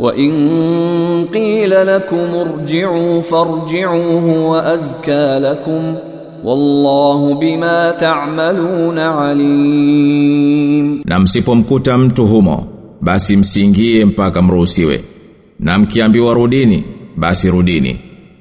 Wa 0.00 0.14
in 0.16 1.28
qila 1.32 1.84
lakum 1.84 2.28
irji'u 2.34 3.22
farji'u 3.22 4.20
huwa 4.20 4.64
azka 4.66 5.38
lakum. 5.40 5.96
Wallahu 6.44 7.34
bima 7.34 7.92
ta'maluna 8.00 9.28
alim. 9.28 11.02
Na 11.04 11.18
msipomkuta 11.20 11.98
mtu 11.98 12.26
humo 12.26 12.66
basi 13.00 13.36
msingie 13.36 14.04
mpaka 14.04 14.42
mruhusiwe. 14.42 15.04
Na 15.60 15.78
mkiambiwa 15.78 16.34
rudini 16.34 16.84
basi 17.16 17.50
rudini. 17.50 18.00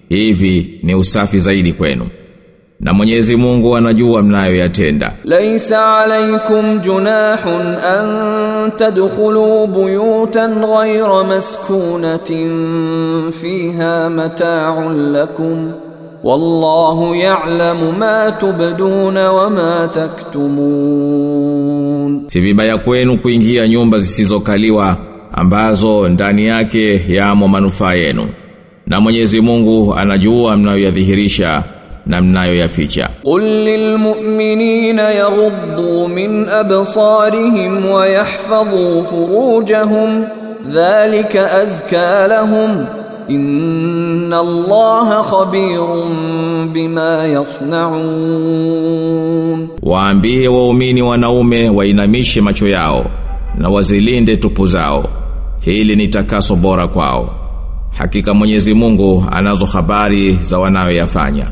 Hivi 0.09 0.79
ni 0.83 0.95
usafi 0.95 1.39
zaidi 1.39 1.73
kwenu. 1.73 2.07
Na 2.79 2.93
Mwenyezi 2.93 3.35
Mungu 3.35 3.75
anajua 3.77 4.21
mnayo 4.21 4.55
yatenda 4.55 5.13
Laisa 5.23 5.97
alaikum 5.97 6.79
junahun 6.79 7.61
an 7.95 8.71
tadkhulu 8.77 9.67
buyutan 9.67 10.55
ghayra 10.65 11.23
maskunatin 11.23 12.51
fiha 13.31 14.09
mata'un 14.09 15.11
lakum 15.11 15.71
wallahu 16.23 17.15
ya'lamu 17.15 17.91
ma 17.91 18.31
tubduna 18.31 19.31
wa 19.31 19.49
ma 19.49 19.87
taktumun. 19.87 21.41
Si 22.27 22.55
kwenu 22.85 23.17
kuingia 23.17 23.67
nyumba 23.67 23.97
zisizokaliwa 23.97 24.97
ambazo 25.33 26.07
ndani 26.09 26.45
yake 26.45 27.01
yamo 27.07 27.47
manufaa 27.47 27.93
yenu. 27.93 28.29
Na 28.87 29.01
Mwenyezi 29.01 29.41
Mungu 29.41 29.93
anajua 29.95 30.57
mnayoyadhihirisha 30.57 31.63
na 32.05 32.21
mnayoyaficha. 32.21 33.09
Qul 33.23 33.41
lil 33.43 33.97
mu'minina 33.97 35.01
yaghuddu 35.11 36.07
min 36.07 36.49
absarihim 36.49 37.91
wa 37.91 38.07
yahfazu 38.07 39.03
furujahum 39.03 40.25
dhalika 40.65 41.51
azka 41.51 42.27
lahum. 42.27 42.85
Inna 43.29 44.39
Allaha 44.39 45.23
khabirun 45.23 46.69
bima 46.73 47.27
yasnaun, 47.27 48.79
waambie 49.83 50.47
waumini 50.47 51.01
wanaume 51.01 51.69
wainamishe 51.69 52.41
macho 52.41 52.67
yao 52.67 53.05
na 53.57 53.69
wazilinde 53.69 54.37
tupu 54.37 54.65
zao, 54.65 55.05
hili 55.59 55.95
ni 55.95 56.07
takaso 56.07 56.55
bora 56.55 56.87
kwao. 56.87 57.29
Hakika 57.97 58.33
Mwenyezi 58.33 58.73
Mungu 58.73 59.25
anazo 59.31 59.65
habari 59.65 60.33
za 60.33 60.59
wanayoyafanya. 60.59 61.51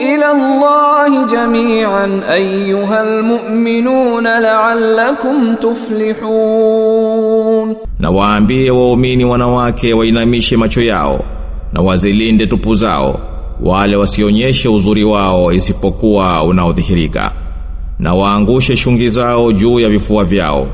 ila 0.00 0.28
Allah 0.30 1.26
jami'an 1.30 2.22
ayyuhal 2.30 3.22
mu'minuna 3.22 4.40
la'allakum 4.40 5.56
tuflihun 6.58 7.76
na 7.98 8.10
waambie 8.10 8.70
waumini 8.70 9.24
wanawake 9.24 9.94
wainamishe 9.94 10.56
macho 10.56 10.82
yao 10.82 11.20
na 11.72 11.80
wazilinde 11.82 12.46
tupu 12.46 12.74
zao 12.74 13.20
wale 13.62 13.96
wasionyeshe 13.96 14.68
uzuri 14.68 15.04
wao 15.04 15.52
isipokuwa 15.52 16.44
unaodhihirika. 16.44 17.32
Na 17.98 18.14
waangushe 18.14 18.76
shungi 18.76 19.08
zao 19.08 19.52
juu 19.52 19.80
ya 19.80 19.88
vifua 19.88 20.24
vyao 20.24 20.66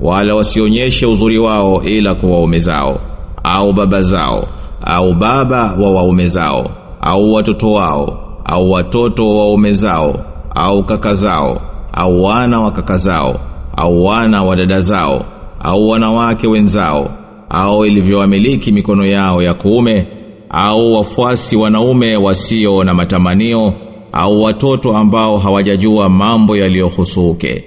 wala 0.00 0.34
wasionyeshe 0.34 1.06
uzuri 1.06 1.38
wao 1.38 1.82
ila 1.82 2.14
kwa 2.14 2.30
waume 2.30 2.58
zao 2.58 3.00
au 3.44 3.72
baba 3.72 4.02
zao 4.02 4.46
au 4.84 5.14
baba 5.14 5.74
wa 5.80 5.90
waume 5.90 6.26
zao 6.26 6.70
au 7.00 7.32
watoto 7.34 7.72
wao 7.72 8.31
au 8.44 8.70
watoto 8.70 9.28
wa 9.28 9.36
waume 9.44 9.70
zao 9.72 10.24
au 10.54 10.84
kaka 10.84 11.14
zao 11.14 11.60
au 11.92 12.24
wana 12.24 12.60
wa 12.60 12.70
kaka 12.70 12.96
zao 12.96 13.40
au 13.76 14.04
wana 14.04 14.42
wa 14.42 14.56
dada 14.56 14.80
zao 14.80 15.24
au 15.60 15.88
wanawake 15.88 16.46
wenzao 16.48 17.10
au 17.50 17.86
ilivyowamiliki 17.86 18.72
mikono 18.72 19.06
yao 19.06 19.42
ya 19.42 19.54
kuume 19.54 20.06
au 20.50 20.94
wafuasi 20.94 21.56
wanaume 21.56 22.16
wasio 22.16 22.84
na 22.84 22.94
matamanio 22.94 23.72
au 24.12 24.42
watoto 24.42 24.96
ambao 24.96 25.38
hawajajua 25.38 26.08
mambo 26.08 26.56
yaliyohusuke 26.56 27.64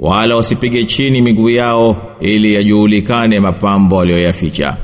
wala 0.00 0.36
wasipige 0.36 0.84
chini 0.84 1.20
miguu 1.22 1.50
yao 1.50 1.96
ili 2.20 2.54
yajulikane 2.54 3.40
mapambo 3.40 4.00
aliyoyaficha 4.00 4.76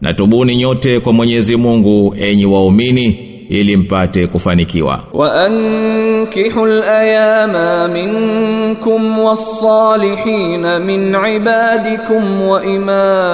na 0.00 0.14
tubuni 0.14 0.56
nyote 0.56 1.00
kwa 1.00 1.12
Mwenyezi 1.12 1.56
Mungu 1.56 2.14
enyi 2.18 2.46
waumini 2.46 3.18
ili 3.48 3.76
mpate 3.76 4.26
kufanikiwa 4.26 5.00
wa 5.12 5.44
ankihu 5.44 6.64
alayama 6.64 7.88
minkum 7.88 9.18
wassalihin 9.18 10.78
min 10.78 11.14
ibadikum 11.36 12.48
wa 12.48 12.64
imaikum 12.64 13.28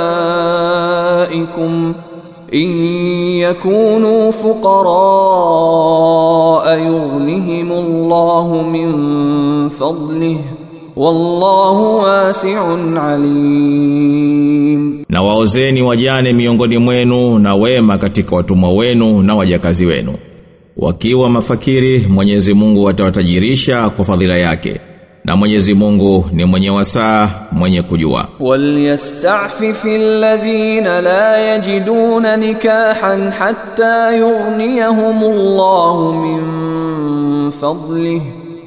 in 2.51 2.71
yakunu 3.39 4.33
fuqara 4.33 5.33
يغنهم 6.77 7.73
Allah 7.73 8.67
min 8.67 8.91
fadlihi 9.71 10.39
wallahu 10.97 11.99
wasi'un 12.05 12.99
alim 12.99 15.02
na 15.13 15.23
waozeni 15.23 15.83
wajane 15.83 16.33
miongoni 16.33 16.79
mwenu 16.79 17.39
na 17.39 17.55
wema 17.55 17.99
katika 17.99 18.37
watumwa 18.37 18.73
wenu 18.73 19.23
na 19.23 19.35
wajakazi 19.35 19.87
wenu. 19.87 20.17
Wakiwa 20.77 21.31
mafakiri 21.31 21.99
Mwenyezi 21.99 22.55
Mungu 22.55 22.89
atawatajirisha 22.89 23.91
kwa 23.91 24.05
fadhila 24.05 24.39
yake. 24.39 24.81
Na 25.25 25.37
Mwenyezi 25.37 25.75
Mungu 25.75 26.25
ni 26.33 26.45
mwenye 26.45 26.71
wasaa 26.71 27.31
mwenye 27.53 27.83
kujua. 27.83 28.29
Walyastafifil 28.41 30.01
ladhina 30.01 31.01
la 31.01 31.39
yajiduna 31.39 32.37
nikahan 32.37 33.31
hatta 33.31 34.17
yughniyahumullahu 34.17 36.15
min 36.15 37.51
fadlihi. 37.51 38.42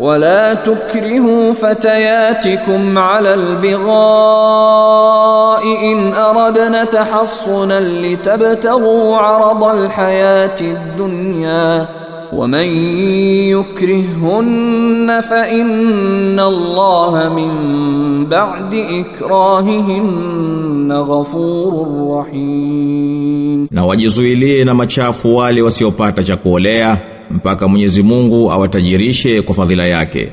ولا 0.00 0.54
تكرهوا 0.54 1.52
فتياتكم 1.52 2.98
على 2.98 3.34
البغاء 3.34 3.90
إن 5.92 6.12
أردنا 6.12 6.84
تحصنا 6.84 7.80
لتبتغوا 7.80 9.16
عرض 9.16 9.64
الحياة 9.64 10.60
الدنيا 10.60 11.88
ومن 12.32 12.66
يكرههن 13.52 15.20
فإن 15.20 16.40
الله 16.40 17.28
من 17.36 17.50
بعد 18.26 18.74
إكراههن 18.74 20.12
غفور 20.92 21.86
رحيم. 22.18 23.68
Na 23.70 23.84
wajizuilie 23.84 24.64
na 24.64 24.74
machafu 24.74 25.36
wale 25.36 25.62
wasiopata 25.62 26.36
kuolea. 26.36 26.98
Mpaka 27.30 27.68
Mwenyezi 27.68 28.02
Mungu 28.02 28.52
awatajirishe 28.52 29.42
kwa 29.42 29.54
fadhila 29.54 29.86
yake. 29.86 30.28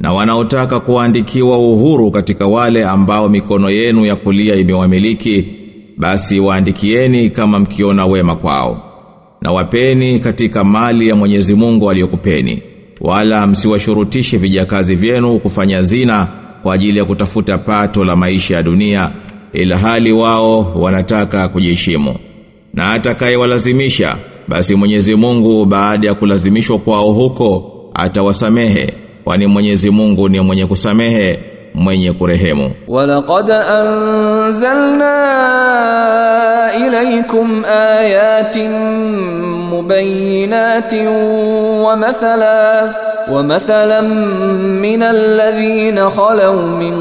Na 0.00 0.12
wanaotaka 0.12 0.80
kuandikiwa 0.80 1.58
uhuru 1.58 2.10
katika 2.10 2.46
wale 2.46 2.84
ambao 2.84 3.28
mikono 3.28 3.70
yenu 3.70 4.06
ya 4.06 4.16
kulia 4.16 4.54
imewamiliki 4.54 5.44
basi 5.96 6.40
waandikieni 6.40 7.30
kama 7.30 7.58
mkiona 7.58 8.06
wema 8.06 8.36
kwao. 8.36 8.90
Na 9.40 9.52
wapeni 9.52 10.18
katika 10.20 10.64
mali 10.64 11.08
ya 11.08 11.16
Mwenyezi 11.16 11.54
Mungu 11.54 11.90
aliyokupeni. 11.90 12.62
Wala 13.00 13.46
msiwashurutishe 13.46 14.36
vijakazi 14.36 14.94
vyenu 14.94 15.38
kufanya 15.38 15.82
zina 15.82 16.28
kwa 16.62 16.74
ajili 16.74 16.98
ya 16.98 17.04
kutafuta 17.04 17.58
pato 17.58 18.04
la 18.04 18.16
maisha 18.16 18.54
ya 18.56 18.62
dunia 18.62 19.10
ila 19.52 19.78
hali 19.78 20.12
wao 20.12 20.72
wanataka 20.80 21.48
kujiheshimu. 21.48 22.14
Na 22.74 22.90
atakayewalazimisha 22.92 24.16
basi 24.48 24.74
Mwenyezi 24.74 25.14
Mungu 25.14 25.64
baada 25.64 26.08
ya 26.08 26.14
kulazimishwa 26.14 26.78
kwao 26.78 27.10
huko 27.12 27.70
atawasamehe 27.94 28.94
kwani 29.24 29.46
Mwenyezi 29.46 29.90
Mungu 29.90 30.28
ni 30.28 30.40
mwenye 30.40 30.66
kusamehe 30.66 31.38
mwenye 31.74 32.12
kurehemu. 32.12 32.70
Walaqad 32.88 33.50
anzalna 33.50 35.10
ilaykum 36.86 37.64
ayatin 37.64 38.70
mubayyinatin 39.70 41.06
wa 41.84 41.96
mathala 41.96 42.94
wa 43.32 43.42
mathalan 43.42 44.08
min 44.80 45.02
alladhina 45.02 46.10
khalaw 46.10 46.54
min 46.78 46.94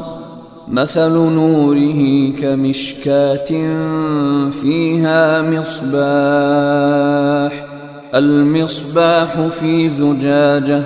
مثل 0.68 1.10
نوره 1.12 2.30
كمشكاة 2.42 3.48
فيها 4.50 5.42
مصباح 5.42 7.52
المصباح 8.14 9.40
في 9.60 9.88
زجاجة 9.88 10.82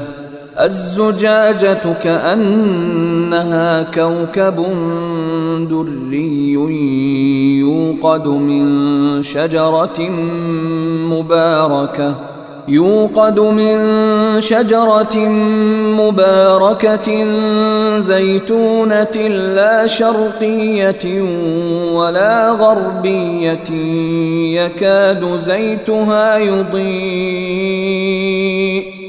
الزجاجة 0.60 1.94
كأنها 2.04 3.84
كوكب 3.84 4.66
دري 5.70 6.54
يوقد 7.60 8.28
من 8.28 8.64
شجرة 9.24 10.10
مباركة 11.12 12.16
يوقد 12.68 13.40
من 13.40 13.78
شجرة 14.42 15.18
مباركة 16.00 17.26
زيتونة 18.00 19.18
لا 19.56 19.88
شرقية 19.88 21.22
ولا 21.94 22.52
غربية 22.52 23.70
يكاد 24.60 25.38
زيتها 25.38 26.38
يضيء. 26.38 28.47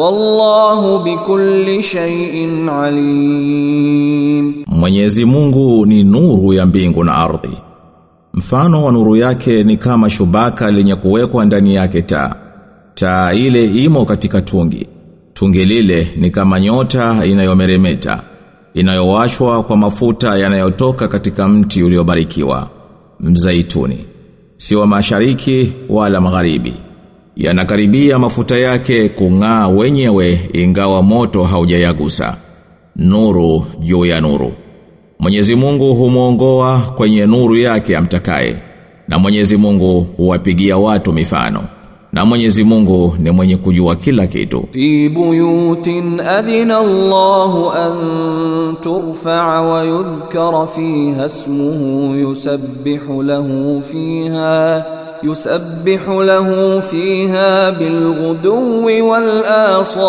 Wallahu 0.00 0.98
bikulli 1.04 1.82
shay'in 1.82 2.68
alim. 2.68 4.54
Mwenyezi 4.66 5.24
Mungu 5.24 5.86
ni 5.86 6.04
nuru 6.04 6.52
ya 6.52 6.66
mbingu 6.66 7.04
na 7.04 7.14
ardhi. 7.14 7.58
Mfano 8.34 8.84
wa 8.84 8.92
nuru 8.92 9.16
yake 9.16 9.64
ni 9.64 9.76
kama 9.76 10.10
shubaka 10.10 10.70
lenye 10.70 10.94
kuwekwa 10.94 11.44
ndani 11.44 11.74
yake 11.74 12.02
taa. 12.02 12.34
Taa 12.94 13.32
ile 13.32 13.64
imo 13.64 14.04
katika 14.04 14.40
tungi. 14.40 14.86
Tungi 15.32 15.64
lile 15.64 16.08
ni 16.16 16.30
kama 16.30 16.60
nyota 16.60 17.24
inayomeremeta, 17.26 18.22
inayowashwa 18.74 19.62
kwa 19.62 19.76
mafuta 19.76 20.38
yanayotoka 20.38 21.08
katika 21.08 21.48
mti 21.48 21.82
uliobarikiwa, 21.82 22.68
mzaituni. 23.20 23.98
Si 24.56 24.76
wa 24.76 24.86
mashariki 24.86 25.72
wala 25.88 26.20
magharibi 26.20 26.74
yanakaribia 27.36 28.18
mafuta 28.18 28.56
yake 28.58 29.08
kung'aa 29.08 29.68
wenyewe 29.68 30.40
ingawa 30.52 31.02
moto 31.02 31.44
haujayagusa. 31.44 32.36
Nuru 32.96 33.64
juu 33.80 34.04
ya 34.04 34.20
nuru. 34.20 34.52
Mwenyezi 35.18 35.54
Mungu 35.54 35.94
humuongoa 35.94 36.78
kwenye 36.96 37.26
nuru 37.26 37.56
yake 37.56 37.96
amtakaye. 37.96 38.56
Na 39.08 39.18
Mwenyezi 39.18 39.56
Mungu 39.56 40.06
huwapigia 40.16 40.76
watu 40.76 41.12
mifano. 41.12 41.64
Na 42.12 42.24
Mwenyezi 42.24 42.64
Mungu 42.64 43.14
ni 43.18 43.30
mwenye 43.30 43.56
kujua 43.56 43.96
kila 43.96 44.26
kitu. 44.26 44.64
Fi 44.70 45.08
buyutin 45.08 46.20
adhina 46.20 46.78
Allahu 46.78 47.70
an 47.70 48.76
turfa'a 48.82 49.62
wa 49.62 49.84
yudhkara 49.84 50.66
fiha 50.66 51.26
ismuhu 51.26 52.14
yusabbihu 52.14 53.22
lahu 53.22 53.82
fiha 53.82 54.84
yusabbihu 55.22 56.22
lahu 56.22 56.82
fiha 56.82 57.72
bilghudwi 57.72 59.02
wal 59.02 59.44
asal, 59.46 60.06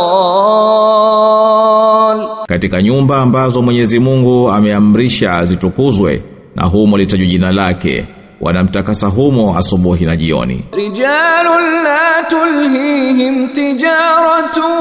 katika 2.48 2.82
nyumba 2.82 3.18
ambazo 3.18 3.62
Mwenyezi 3.62 4.00
Mungu 4.00 4.50
ameamrisha 4.52 5.46
zitukuzwe 5.46 6.24
na 6.56 6.66
humo 6.66 6.98
litajwa 6.98 7.26
jina 7.28 7.52
lake 7.52 8.06
wanamtakasa 8.42 9.08
humo 9.08 9.58
asubuhi 9.58 10.06
na 10.06 10.16
jioni. 10.16 10.66
Rijalun 10.72 11.84
la 11.84 12.24
tulhihim 12.30 13.48
tijaratun 13.48 14.72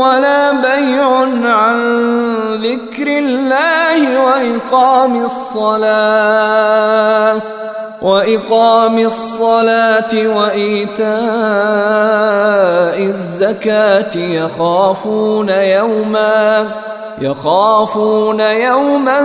wala 0.00 0.52
bay'un 0.62 1.46
an 1.46 1.78
dhikrillahi 2.60 4.06
wa 4.26 4.44
iqamis 4.44 5.32
وإقام 8.02 8.98
الصلاة 8.98 10.12
وإيتاء 10.36 11.06
الزكاة 13.06 14.16
يخافون 14.16 15.48
يوما 15.48 16.66
يخافون 17.20 18.40
يوما 18.40 19.20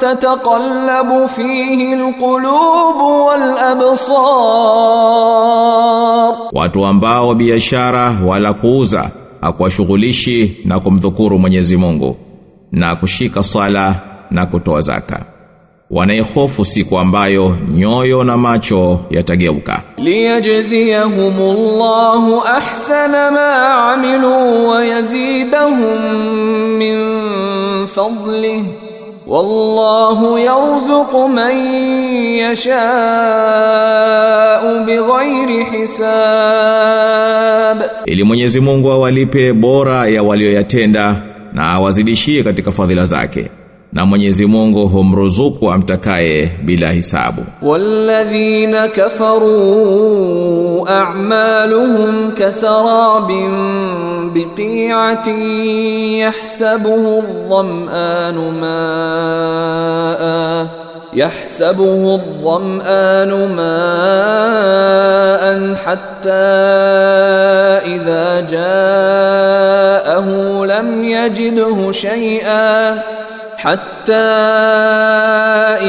تتقلب 0.00 1.26
فيه 1.26 1.94
القلوب 1.94 2.96
والأبصار 5.02 6.36
Watu 6.52 6.84
ambao 6.86 7.34
biashara 7.34 8.12
wala 8.26 8.52
kuuza 8.54 9.10
hakuwashughulishi 9.40 10.56
na 10.64 10.80
kumdhukuru 10.80 11.38
Mwenyezi 11.38 11.76
Mungu 11.76 12.16
na 12.72 12.96
kushika 12.96 13.42
sala 13.42 13.94
na 14.30 14.46
kutoa 14.46 14.80
zaka. 14.80 15.31
wanayehofu 15.92 16.64
siku 16.64 16.98
ambayo 16.98 17.56
nyoyo 17.74 18.24
na 18.24 18.36
macho 18.36 19.00
yatageuka. 19.10 19.82
Liyajziyahumullahu 19.96 22.42
ahsana 22.42 23.30
ma 23.30 23.92
amilu 23.92 24.68
wa 24.68 24.84
yazidahum 24.84 26.00
min 26.78 26.96
fadlihi 27.86 28.64
wallahu 29.26 30.38
yarzuqu 30.38 31.28
man 31.28 31.56
yashau 32.36 32.72
bighairi 34.84 35.64
hisab, 35.64 36.02
ili 38.06 38.24
Mwenyezi 38.24 38.60
Mungu 38.60 38.92
awalipe 38.92 39.52
bora 39.52 40.06
ya 40.06 40.22
walioyatenda 40.22 41.22
na 41.52 41.68
awazidishie 41.70 42.42
katika 42.42 42.70
fadhila 42.70 43.04
zake. 43.04 43.50
Na 43.92 44.06
Mwenyezi 44.06 44.46
Mungu 44.46 44.86
humruzuku 44.88 45.70
amtakaye 45.70 46.50
bila 46.64 46.90
hisabu. 46.90 47.44
والذين 47.62 48.86
كفروا 48.86 50.12
أعمالهم 50.90 52.34
كسراب 52.36 53.28
بقيعة 54.34 55.28
يحسبه 56.18 57.18
الظمآن 57.18 58.34
ماء 58.60 60.22
يحسبه 61.14 62.14
الظمآن 62.14 63.30
ماء 63.56 65.44
حتى 65.84 66.30
إذا 67.94 68.40
جاءه 68.50 70.28
لم 70.64 71.04
يجده 71.04 71.92
شيئا 71.92 73.02
حتى 73.61 74.27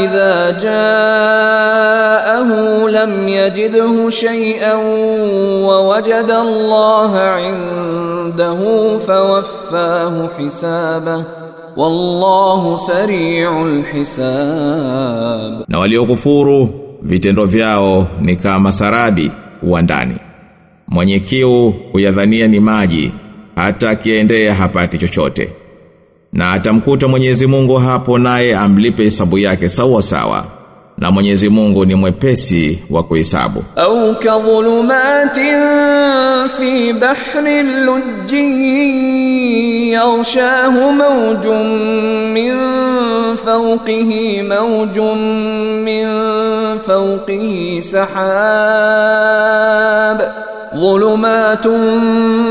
إذا 0.05 0.51
جاءه 0.63 2.51
لم 2.89 3.29
يجده 3.29 4.11
شيئا 4.11 4.75
ووجد 5.69 6.31
الله 6.31 7.19
عنده 7.19 8.59
فوفاه 8.99 10.29
حسابه 10.39 11.25
والله 11.77 12.77
سريع 12.77 13.63
الحساب 13.63 15.65
Na 15.69 15.79
waliokufuru 15.79 16.69
vitendo 17.03 17.45
vyao 17.45 18.07
ni 18.21 18.37
kama 18.37 18.73
sarabi 18.73 19.33
uwandani. 19.63 20.17
Mwenye 20.89 21.21
kiu 21.21 21.75
huyadhania 21.93 22.47
ni 22.49 22.61
maji 22.61 23.13
hata 23.57 23.91
akiendea 23.91 24.55
hapati 24.55 24.99
chochote. 24.99 25.53
Na 26.34 26.52
atamkuta 26.52 27.08
Mwenyezi 27.08 27.48
Mungu 27.48 27.76
hapo 27.76 28.18
naye 28.18 28.56
amlipe 28.56 29.04
hesabu 29.04 29.38
yake 29.38 29.70
sawa 29.70 30.02
sawa. 30.02 30.46
Na 30.98 31.12
Mwenyezi 31.12 31.50
Mungu 31.50 31.86
ni 31.86 31.96
mwepesi 31.96 32.80
wa 32.90 33.04
kuhesabu. 33.04 33.64
Au 33.76 34.16
kadhulumatin 34.16 35.60
fi 36.58 36.94
bahrin 36.94 37.86
lujji 37.86 39.92
yaghshahu 39.92 40.92
mawjun 40.92 41.68
min 42.34 42.54
fawqihi 43.46 44.42
mawjun 44.42 45.18
min 45.84 46.08
fawqihi 46.80 47.82
sahab. 47.84 48.24
ظلمات 50.77 51.67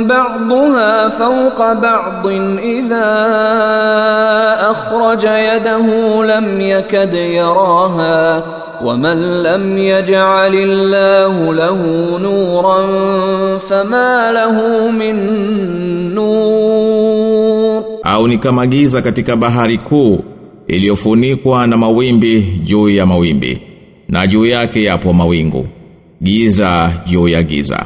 بعضها 0.06 1.10
فوق 1.10 1.73
بعض 1.73 2.28
إذا 2.60 3.10
أخرج 4.71 5.23
يده 5.23 5.88
لم 6.26 6.62
يكد 6.62 7.13
يراها 7.13 8.43
ومن 8.84 9.43
لم 9.43 9.78
يجعل 9.78 10.54
الله 10.56 11.54
له 11.54 11.80
نورا 12.21 12.78
فما 13.58 14.32
له 14.32 14.89
من 14.91 15.15
نور 16.15 17.84
Au 18.04 18.28
ni 18.28 18.38
kama 18.38 18.67
giza 18.67 19.02
katika 19.02 19.36
bahari 19.36 19.78
kuu 19.78 20.19
iliyofunikwa 20.67 21.67
na 21.67 21.78
mawimbi 21.78 22.41
juu 22.63 22.89
ya 22.89 23.06
mawimbi 23.06 23.62
na 24.08 24.28
juu 24.28 24.45
yake 24.45 24.84
yapo 24.84 25.13
mawingu. 25.13 25.67
Giza 26.23 26.91
juu 27.06 27.28
ya 27.28 27.43
giza. 27.43 27.86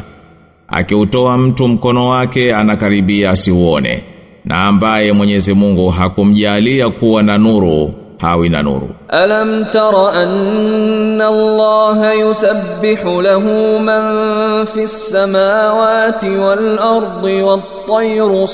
akiutoa 0.77 1.39
mtu 1.39 1.69
mkono 1.69 2.09
wake 2.09 2.55
anakaribia 2.55 3.31
asiuone. 3.31 4.05
Na 4.45 4.65
ambaye 4.65 5.13
Mwenyezi 5.13 5.55
Mungu 5.55 5.89
hakumjalia 5.89 6.91
kuwa 6.91 7.23
na 7.23 7.39
nuru 7.39 7.95
hawi 8.19 8.49
na 8.49 8.63
nuru. 8.63 8.89
Alam 9.09 9.65
tara 9.73 10.13
anna 10.13 11.27
Allah 11.27 12.19
yusabbihu 12.21 13.23
lahu 13.23 13.79
man 13.81 14.67
fis 14.67 15.11
samawati 15.11 16.29
wal 16.31 16.79
ardi 16.79 17.43
wat 17.43 17.61
tayru 17.87 18.49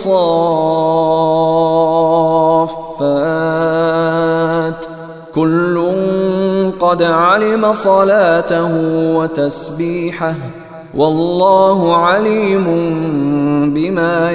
saffat. 3.13 4.89
Kullun 5.35 6.73
qad 6.81 7.03
alima 7.03 7.75
salatahu 7.75 9.17
wa 9.19 9.29
tasbihahu 9.29 10.62
wallahu 10.95 11.95
alimun 11.97 13.71
bima 13.75 14.33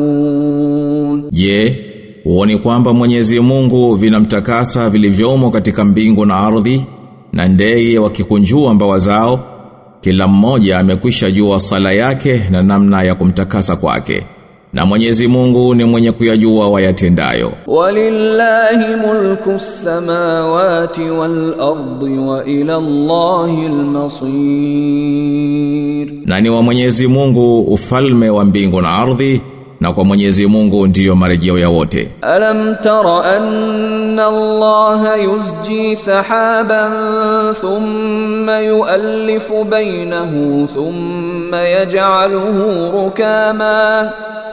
yafalun. 0.00 0.50
Je 1.32 1.78
uone 2.24 2.56
kwamba 2.56 2.92
Mwenyezi 2.92 3.40
Mungu 3.40 3.94
vinamtakasa 3.94 4.90
vilivyomo 4.90 5.50
katika 5.50 5.84
mbingu 5.84 6.24
na 6.24 6.34
ardhi 6.36 6.86
na 7.32 7.48
ndege 7.48 7.98
wakikunjua 7.98 8.74
mbawa 8.74 8.98
zao 8.98 9.40
kila 10.00 10.28
mmoja 10.28 10.78
amekwisha 10.78 11.30
jua 11.30 11.60
sala 11.60 11.92
yake 11.92 12.42
na 12.50 12.62
namna 12.62 13.02
ya 13.02 13.14
kumtakasa 13.14 13.76
kwake? 13.76 14.26
Na 14.72 14.86
Mwenyezi 14.86 15.26
Mungu 15.28 15.74
ni 15.74 15.84
mwenye 15.84 16.12
kuyajua 16.12 16.68
wayatendayo. 16.70 17.52
Walillahi 17.66 18.96
mulku 18.96 19.58
samawati 19.58 21.00
wal 21.02 21.54
ardi 21.60 22.18
wa 22.18 22.44
ila 22.44 22.76
Allahi 22.76 23.66
al-masir. 24.80 26.08
Na 26.26 26.40
ni 26.40 26.50
wa 26.50 26.62
Mwenyezi 26.62 27.06
Mungu 27.06 27.60
ufalme 27.60 28.30
wa 28.30 28.44
mbingu 28.44 28.80
na 28.80 28.90
ardhi 28.96 29.40
na 29.80 29.92
kwa 29.92 30.04
Mwenyezi 30.04 30.46
Mungu 30.46 30.86
ndiyo 30.86 31.16
marejeo 31.16 31.58
ya 31.58 31.68
wote. 31.68 32.08
Alam 32.22 32.76
tara 32.82 33.24
anna 33.36 34.26
Allah 34.26 35.24
yusji 35.24 35.96
sahaban 35.96 37.54
thumma 37.54 38.58
yuallifu 38.60 39.64
bainahu 39.64 40.68
thumma 40.74 41.56
yaj'aluhu 41.58 42.90
rukama 42.92 44.12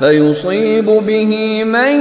فيصيب 0.00 0.84
به 0.86 1.64
من 1.64 2.00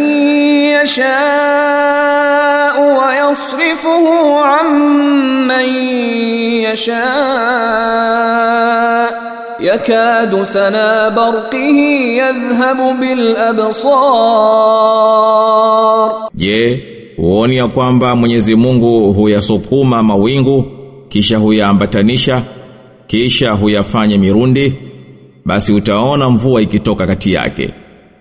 يشاء 0.82 2.76
ويصرفه 2.82 4.06
عن 4.40 4.68
من 5.48 5.66
يشاء 8.26 9.26
يكاد 9.60 10.44
سنا 10.44 11.10
برقه 11.10 11.76
يذهب 12.22 12.78
بالابصار 14.86 16.26
Je, 16.38 16.84
huoni 17.18 17.56
ya 17.58 17.68
kwamba 17.68 18.16
Mwenyezi 18.16 18.56
Mungu 18.56 19.14
huyasukuma 19.14 20.04
mawingu 20.04 20.66
kisha 21.10 21.38
huyaambatanisha 21.38 22.42
kisha 23.08 23.52
huyafanya 23.52 24.18
mirundi 24.18 24.76
basi 25.46 25.74
utaona 25.74 26.30
mvua 26.30 26.62
ikitoka 26.62 27.08
kati 27.08 27.34
yake 27.34 27.70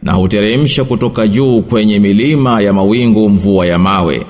na 0.03 0.13
huteremsha 0.13 0.83
kutoka 0.83 1.27
juu 1.27 1.61
kwenye 1.61 1.99
milima 1.99 2.61
ya 2.61 2.73
mawingu 2.73 3.29
mvua 3.29 3.65
ya 3.65 3.79
mawe. 3.79 4.25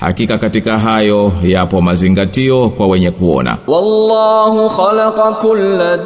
Hakika 0.00 0.38
katika 0.38 0.78
hayo 0.78 1.32
yapo 1.42 1.80
mazingatio 1.80 2.68
kwa 2.68 2.86
wenye 2.86 3.10
kuona. 3.10 3.58
Wallahu 3.66 4.70
khalaqa 4.70 5.32
kulla 5.32 5.96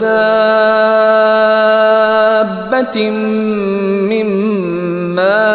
dabbatin 2.40 3.14
mimma 4.08 5.54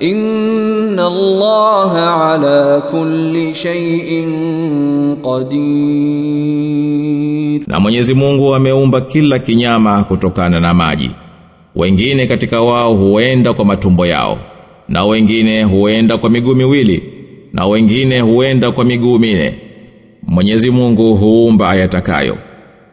Inna 0.00 1.06
Allaha 1.06 2.32
ala 2.34 2.80
kulli 2.80 3.54
shay'in 3.54 5.16
qadir. 6.28 6.48
Na 7.66 7.80
Mwenyezi 7.80 8.14
Mungu 8.14 8.54
ameumba 8.54 9.00
kila 9.00 9.38
kinyama 9.38 10.04
kutokana 10.04 10.60
na 10.60 10.74
maji. 10.74 11.10
Wengine 11.76 12.26
katika 12.26 12.60
wao 12.62 12.94
huenda 12.94 13.52
kwa 13.52 13.64
matumbo 13.64 14.06
yao 14.06 14.38
na 14.88 15.04
wengine 15.04 15.62
huenda 15.62 16.18
kwa 16.18 16.30
miguu 16.30 16.54
miwili 16.54 17.02
na 17.52 17.66
wengine 17.66 18.20
huenda 18.20 18.70
kwa 18.70 18.84
miguu 18.84 19.18
mine. 19.18 19.54
Mwenyezi 20.22 20.70
Mungu 20.70 21.14
huumba 21.16 21.70
ayatakayo. 21.70 22.38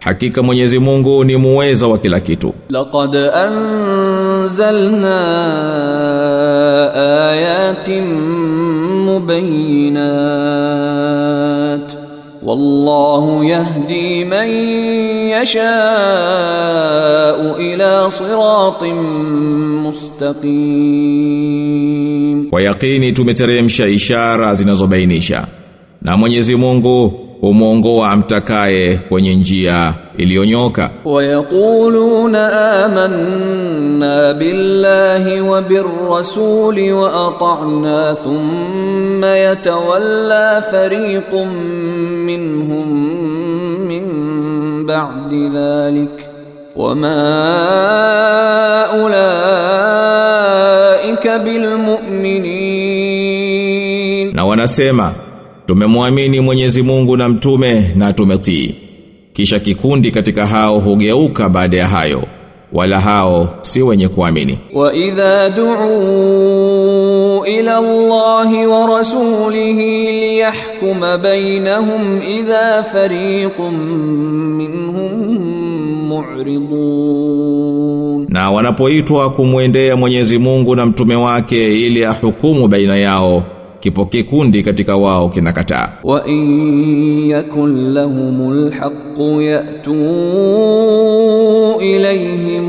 Hakika 0.06 0.44
Mwenyezi 0.44 0.80
Mungu 0.80 1.24
ni 1.24 1.38
muweza 1.38 1.88
wa 1.88 1.98
kila 1.98 2.20
kitu. 2.20 2.54
Laqad 2.70 3.15
anzalna 3.15 5.20
ayatin 7.32 8.04
mubayyinat 9.06 11.91
wallahu 12.44 13.44
yahdi 13.44 14.26
man 14.26 14.50
yasha'u 15.30 15.62
ila 17.62 18.12
siratin 18.12 18.96
mustaqim. 19.84 20.39
Kwa 22.50 22.62
yaqini 22.62 23.12
tumeteremsha 23.12 23.88
ishara 23.88 24.56
zinazobainisha 24.56 25.48
na 26.02 26.18
Mwenyezi 26.18 26.56
Mungu 26.56 27.25
umwongoa 27.49 28.15
mtakaye 28.15 28.97
kwenye 28.97 29.36
njia 29.36 29.93
iliyonyoka. 30.17 30.89
Wayaquluna 31.05 32.73
amanna 32.86 34.34
billahi 34.34 35.39
wa 35.39 35.62
birrasuli 35.62 36.91
wa 36.91 37.27
ata'na 37.27 38.15
thumma 38.15 39.27
yatawalla 39.27 40.62
fariqun 40.62 41.47
minhum 42.25 42.89
min 43.88 44.03
ba'di 44.86 45.49
dhalik. 45.49 46.10
Wama 46.75 47.15
ulaika 49.05 51.39
bilmu'minin 51.39 54.34
na 54.34 54.45
wanasema 54.45 55.13
tumemwamini 55.65 56.39
Mwenyezi 56.39 56.82
Mungu 56.82 57.17
na 57.17 57.30
mtume 57.30 57.91
na 57.95 58.13
tumetii. 58.13 58.75
Kisha 59.34 59.60
kikundi 59.60 60.12
katika 60.12 60.47
hao 60.47 60.80
hugeuka 60.80 61.49
baada 61.49 61.78
ya 61.78 61.88
hayo. 61.88 62.23
Wala 62.73 63.01
hao 63.01 63.49
si 63.62 63.82
wenye 63.82 64.08
kuamini. 64.08 64.58
Wa 64.73 64.93
idha 64.95 65.49
du'u 65.49 67.45
ila 67.45 67.78
Allah 67.78 68.69
wa 68.69 68.97
rasulihi 68.97 70.12
liyahkuma 70.12 71.17
bainahum 71.17 72.21
idha 72.39 72.84
fariqun 72.84 73.73
minhum 74.58 75.30
mu'ridun. 76.95 78.25
Na 78.30 78.51
wanapoitwa 78.51 79.30
kumwendea 79.30 79.95
Mwenyezi 79.95 80.38
Mungu 80.38 80.75
na 80.75 80.86
mtume 80.86 81.15
wake 81.15 81.86
ili 81.86 82.06
ahukumu 82.06 82.67
baina 82.67 82.97
yao 82.97 83.43
kipokee 83.86 84.24
kundi 84.24 84.63
katika 84.63 84.95
wao 84.95 85.30
kinakataa. 85.30 85.89
Wa 86.04 86.26
in 86.28 87.30
yakun 87.30 87.93
lahumul 87.93 88.71
haqq 88.71 89.19
yatu 89.41 89.95
ilayhi 91.81 92.60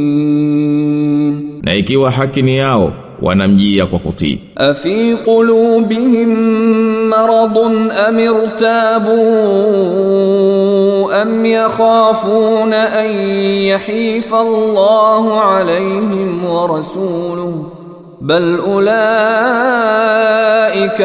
muz'inin. 0.00 1.60
Na 1.62 1.74
ikiwa 1.74 2.10
haki 2.10 2.42
ni 2.42 2.56
yao 2.56 2.92
wanamjia 3.22 3.86
kwa 3.86 3.98
kutii. 3.98 4.40
Afi 4.56 5.16
qulubihim 5.24 6.28
maradun 7.08 7.90
am 8.06 8.18
irtabu 8.18 9.20
am 11.12 11.46
yakhafuna 11.46 12.92
an 12.92 13.10
yahifa 13.66 14.40
Allahu 14.40 15.32
alayhim 15.40 16.44
wa 16.44 16.66
rasuluhu 16.66 17.69
bal 18.20 18.60
ulaika 18.60 18.96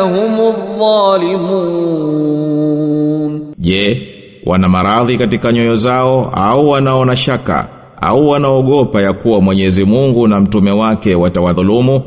humudh 0.02 0.56
dhalimun 2.06 3.54
je 3.58 4.02
wana 4.46 4.70
maradhi 4.70 5.18
katika 5.18 5.52
nyoyo 5.52 5.76
zao 5.76 6.32
au 6.36 6.70
wanaona 6.70 7.16
shaka 7.16 7.68
au 8.02 8.28
wanaogopa 8.28 9.02
ya 9.02 9.14
kuwa 9.14 9.42
Mwenyezi 9.42 9.86
Mungu 9.86 10.28
na 10.28 10.40
mtume 10.40 10.72
wake 10.72 11.16
watawadhulumu? 11.16 12.02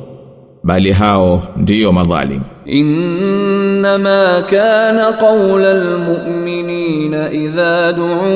bali 0.65 0.93
hao 0.93 1.43
ndiyo 1.57 1.93
madhalim 1.93 2.41
inma 2.67 4.43
kana 4.51 5.13
qawla 5.13 5.71
almu'minina 5.71 7.33
idha 7.33 7.93
du'u 7.93 8.29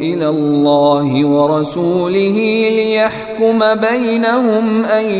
ila 0.00 0.28
Allahi 0.28 1.24
wa 1.24 1.58
rasulihi 1.58 2.70
liyahkuma 2.70 3.76
bainahum 3.76 4.84
an 4.84 5.10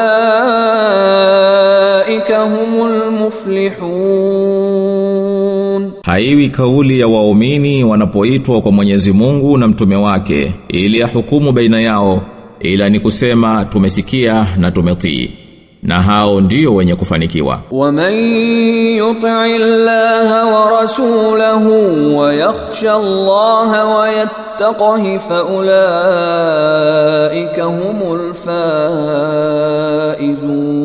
هم 2.32 2.86
المفلحون 2.86 4.35
Haiwi 6.06 6.48
kauli 6.48 7.00
ya 7.00 7.08
waumini 7.08 7.84
wanapoitwa 7.84 8.60
kwa 8.60 8.72
Mwenyezi 8.72 9.12
Mungu 9.12 9.58
na 9.58 9.68
mtume 9.68 9.96
wake 9.96 10.54
ili 10.68 11.02
ahukumu 11.02 11.52
baina 11.52 11.80
yao 11.80 12.22
ila 12.60 12.88
ni 12.88 13.00
kusema 13.00 13.64
tumesikia 13.64 14.46
na 14.56 14.70
tumetii 14.70 15.30
na 15.82 16.02
hao 16.02 16.40
ndio 16.40 16.74
wenye 16.74 16.94
kufanikiwa. 16.94 17.62
Waman 17.70 18.14
yuti 18.96 19.26
Allah 19.26 20.52
wa 20.54 20.80
rasulahu 20.80 22.18
wa 22.18 22.34
yakhsha 22.34 22.94
Allah 22.94 23.96
wa 23.96 24.10
yattaqhi 24.10 25.18
fa 25.28 25.44
ulaika 25.44 26.84
humul 27.64 28.34
faizun 30.14 30.75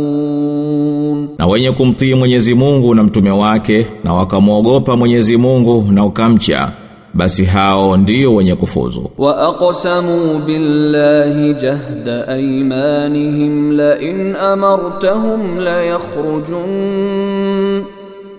wenye 1.52 1.72
kumtii 1.72 2.14
Mwenyezi 2.14 2.54
Mungu 2.56 2.96
na 2.96 3.04
mtume 3.04 3.32
wake 3.32 3.88
na 4.04 4.14
wakamwogopa 4.14 4.98
Mwenyezi 4.98 5.38
Mungu 5.38 5.86
na 5.92 6.06
ukamcha 6.06 6.72
basi 7.14 7.46
hao 7.46 7.98
ndio 7.98 8.34
wenye 8.36 8.56
kufuzu. 8.56 9.10
Wa 9.18 9.38
aqsamu 9.48 10.40
billahi 10.46 11.54
jahda 11.54 12.28
aymanihim 12.28 13.72
la 13.72 14.00
in 14.00 14.36
amartahum 14.36 15.60
la 15.60 15.84
yakhrujun 15.84 17.86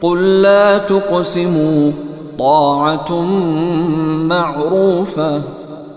qul 0.01 0.19
la 0.41 0.81
tuqsimu 0.81 1.93
ta'atun 2.39 3.27
ma'rufa 4.29 5.43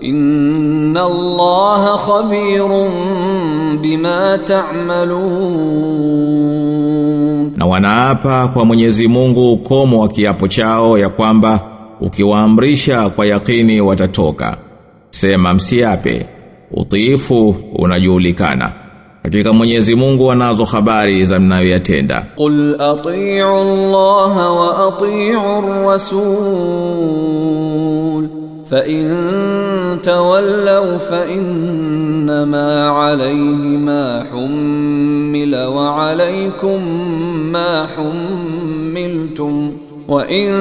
inna 0.01 1.03
Allaha 1.03 1.97
khabirun 2.07 2.91
bima 3.81 4.37
ta'malun 4.47 5.85
na 7.55 7.65
wanaapa 7.65 8.47
kwa 8.47 8.65
Mwenyezi 8.65 9.07
Mungu 9.07 9.53
ukomo 9.53 9.99
wa 10.01 10.07
kiapo 10.07 10.47
chao 10.47 10.97
ya 10.97 11.09
kwamba 11.09 11.59
ukiwaamrisha 12.01 13.09
kwa 13.09 13.25
yakini 13.25 13.81
watatoka. 13.81 14.57
Sema 15.09 15.53
msiape. 15.53 16.25
Utiifu 16.71 17.55
unajulikana. 17.75 18.71
Hakika 19.23 19.53
Mwenyezi 19.53 19.95
Mungu 19.95 20.31
anazo 20.31 20.65
habari 20.65 21.25
za 21.25 21.39
mnayoyatenda. 21.39 22.25
Qul 22.35 22.75
atii'u 22.81 23.55
Allah 23.57 24.37
wa 24.57 24.87
atii'u 24.87 25.61
Rasul 25.89 26.35
فإن 28.70 29.06
تولوا 30.02 30.98
فإنما 30.98 32.88
عليه 32.88 33.76
ما 33.76 34.24
حمل 34.32 35.56
وعليكم 35.56 36.78
ما 37.52 37.86
حملتم 37.96 39.72
وإن 40.08 40.52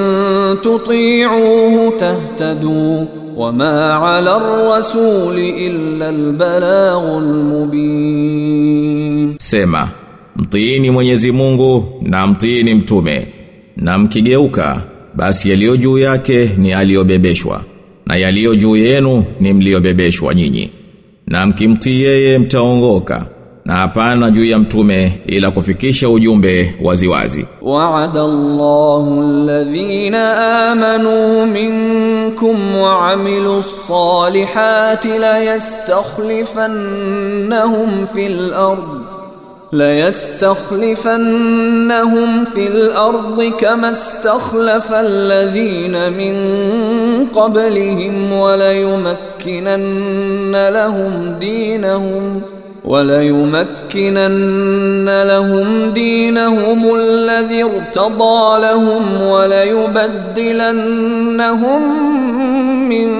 تطيعوه 0.64 1.92
تهتدوا 1.98 3.04
وما 3.36 3.92
على 3.92 4.36
الرسول 4.36 5.38
إلا 5.38 6.08
البلاغ 6.10 7.18
المبين 7.18 8.60
Sema, 9.38 9.88
mtiini 10.36 10.90
Mwenyezi 10.90 11.32
Mungu 11.32 11.84
na 12.02 12.26
mtiini 12.26 12.74
mtume. 12.74 13.28
Na 13.76 13.98
mkigeuka, 13.98 14.82
basi 15.14 15.50
yaliyo 15.50 15.76
juu 15.76 15.98
yake 15.98 16.50
ni 16.56 16.72
aliyobebeshwa. 16.72 17.60
na 18.05 18.15
yaliyo 18.15 18.55
juu 18.55 18.75
yenu 18.75 19.25
ni 19.39 19.53
mliobebeshwa 19.53 20.35
nyinyi 20.35 20.71
na 21.27 21.47
mkimtii 21.47 22.01
yeye 22.01 22.37
mtaongoka 22.37 23.25
na 23.65 23.73
hapana 23.73 24.31
juu 24.31 24.45
ya 24.45 24.59
mtume 24.59 25.21
ila 25.27 25.51
kufikisha 25.51 26.09
ujumbe 26.09 26.75
waziwazi. 26.83 27.45
Wa'ada 27.61 28.23
alladhina 28.23 30.37
amanu 30.71 31.45
minkum 31.45 32.77
wa 32.81 33.11
'amilus 33.11 33.65
la 35.19 35.39
yastakhlifannahum 35.39 38.07
fil 38.07 38.53
ardh 38.53 39.14
ليستخلفنهم 39.75 40.95
في 42.45 42.67
الأرض 42.67 43.43
كما 43.57 43.89
استخلف 43.89 44.93
الذين 44.93 46.13
من 46.13 46.35
قبلهم 47.35 48.33
وليمكنن 48.33 49.89
لهم 50.69 51.35
دينهم 51.39 52.41
وليمكنن 52.85 54.25
لهم 55.23 55.89
دينهم 55.93 56.95
الذي 56.95 57.63
ارتضى 57.63 58.61
لهم 58.61 59.21
وليبدلنهم 59.21 60.45
من 62.89 63.13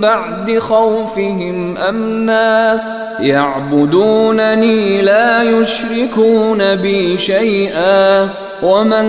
بعد 0.00 0.58
خوفهم 0.58 1.76
أمنا 1.76 3.01
يعبدونني 3.19 5.01
لا 5.01 5.43
يشركون 5.43 6.75
بي 6.75 7.17
شيئا 7.17 8.29
ومن 8.63 9.05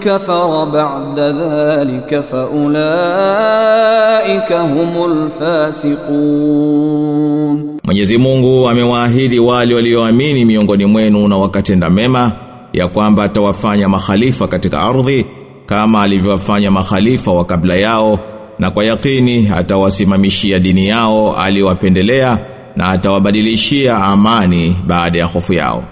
كفر 0.00 0.64
بعد 0.64 1.18
ذلك 1.18 2.24
فاولئك 3.22 4.52
هم 4.52 5.04
الفاسقون 6.72 7.72
Mwenyezi 7.84 8.18
Mungu 8.18 8.68
amewaahidi 8.68 9.38
wale 9.38 9.74
walioamini 9.74 10.44
miongoni 10.44 10.86
mwenu 10.86 11.28
na 11.28 11.36
wakatenda 11.36 11.90
mema 11.90 12.32
ya 12.72 12.88
kwamba 12.88 13.22
atawafanya 13.22 13.88
makhalifa 13.88 14.48
katika 14.48 14.80
ardhi 14.80 15.26
kama 15.66 16.02
alivyowafanya 16.02 16.70
makhalifa 16.70 17.32
wa 17.32 17.44
kabla 17.44 17.74
yao 17.76 18.18
na 18.58 18.70
kwa 18.70 18.84
yakini 18.84 19.50
atawasimamishia 19.56 20.58
dini 20.58 20.86
yao 20.88 21.36
aliyowapendelea 21.36 22.38
na 22.77 22.87
atawabadilishia 22.87 23.97
amani 23.97 24.75
baada 24.87 25.19
ya 25.19 25.25
hofu 25.25 25.53
yao. 25.53 25.83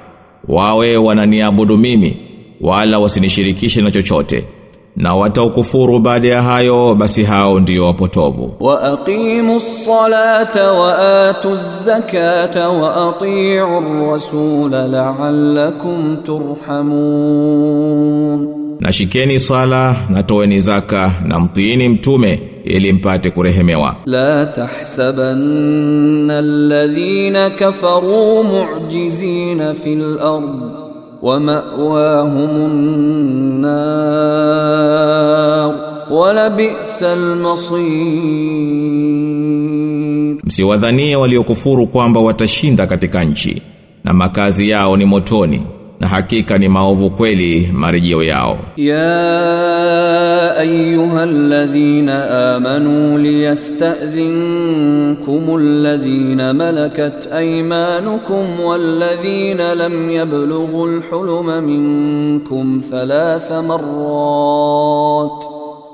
Wawe 0.47 0.97
wananiabudu 0.97 1.77
mimi 1.77 2.17
wala 2.61 2.99
wasinishirikishe 2.99 3.81
na 3.81 3.91
chochote 3.91 4.43
na 4.95 5.15
wataukufuru 5.15 5.99
baada 5.99 6.27
ya 6.27 6.41
hayo 6.41 6.95
basi 6.95 7.23
hao 7.23 7.59
ndio 7.59 7.86
wapotovu. 7.86 8.55
Wa 8.59 8.81
aqimus 8.93 9.86
salata 9.86 10.71
wa 10.71 11.27
atuz 11.29 11.83
zakata 11.86 12.69
wa 12.69 13.09
ati'ur 13.09 14.11
rasul 14.11 14.69
la'allakum 14.71 16.17
turhamun. 17.25 18.47
Nashikeni 18.79 19.39
sala 19.39 19.95
na 20.09 20.23
toeni 20.23 20.59
zaka 20.59 21.13
na 21.25 21.39
mtiini 21.39 21.89
mtume 21.89 22.39
ili 22.66 22.93
mpate 22.93 23.32
kurehemewa. 23.32 23.95
La 24.05 24.45
tahsabanna 24.45 26.38
alladhina 26.38 27.49
kafaru 27.49 28.43
mu'jizina 28.43 29.74
fil 29.74 30.20
ard 30.20 30.43
wa 31.22 31.39
ma'wahumun 31.39 32.74
nar 33.61 34.55
wa 36.09 36.34
la 36.34 36.49
bi'sal 36.49 37.36
masir 37.36 37.86
msiwadhanie 40.43 41.16
waliokufuru 41.16 41.88
kwamba 41.88 42.20
watashinda 42.20 42.88
katika 42.88 43.24
nchi 43.24 43.61
na 44.03 44.13
makazi 44.13 44.70
yao 44.70 44.97
ni 44.97 45.05
motoni. 45.05 45.61
na 46.01 46.09
hakika 46.09 46.59
ni 46.59 46.68
maovu 46.68 47.11
kweli 47.11 47.70
marejeo 47.72 48.22
yao 48.22 48.59
يا 48.78 50.61
ايها 50.61 51.24
الذين 51.24 52.09
امنوا 52.09 53.18
ليستاذنكم 54.30 55.57
الذين 55.57 56.57
ملكت 56.57 57.28
ايمانكم 57.32 58.44
والذين 58.64 59.72
لم 59.72 60.11
يبلغوا 60.11 60.86
الحلم 60.88 61.64
منكم 61.64 62.80
ثلاث 62.90 63.53
مرات 63.53 65.44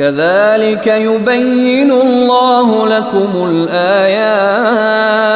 Kadhalika 0.00 0.96
yubayyinu 0.96 1.94
Allahu 2.02 2.86
lakumul 2.88 3.68
ayat 3.68 5.28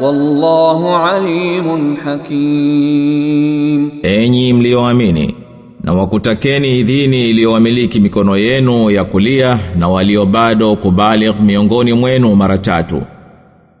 wallahu 0.00 0.96
alimun 0.96 1.96
hakim, 1.96 3.90
enyi 4.02 4.52
mlioamini 4.52 5.34
na 5.82 5.92
wakutakeni 5.92 6.78
idhini 6.78 7.30
iliyowamiliki 7.30 8.00
mikono 8.00 8.36
yenu 8.36 8.90
ya 8.90 9.04
kulia 9.04 9.58
na 9.78 9.88
walio 9.88 10.26
bado 10.26 10.76
kubaligh 10.76 11.40
miongoni 11.40 11.92
mwenu 11.92 12.34
mara 12.36 12.58
tatu. 12.58 13.02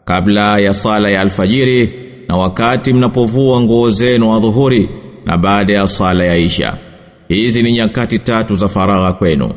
Kabla 0.04 0.58
ya 0.58 0.74
sala 0.74 1.08
ya 1.10 1.20
alfajiri 1.20 1.92
na 2.28 2.36
wakati 2.36 2.92
mnapovua 2.92 3.60
nguo 3.60 3.90
zenu 3.90 4.34
adhuhuri 4.34 4.88
na 5.26 5.38
baada 5.38 5.72
ya 5.72 5.86
sala 5.86 6.24
ya 6.24 6.36
isha. 6.36 6.76
Hizi 7.34 7.62
ni 7.62 7.72
nyakati 7.72 8.18
tatu 8.18 8.54
za 8.54 8.68
faragha 8.68 9.12
kwenu. 9.12 9.52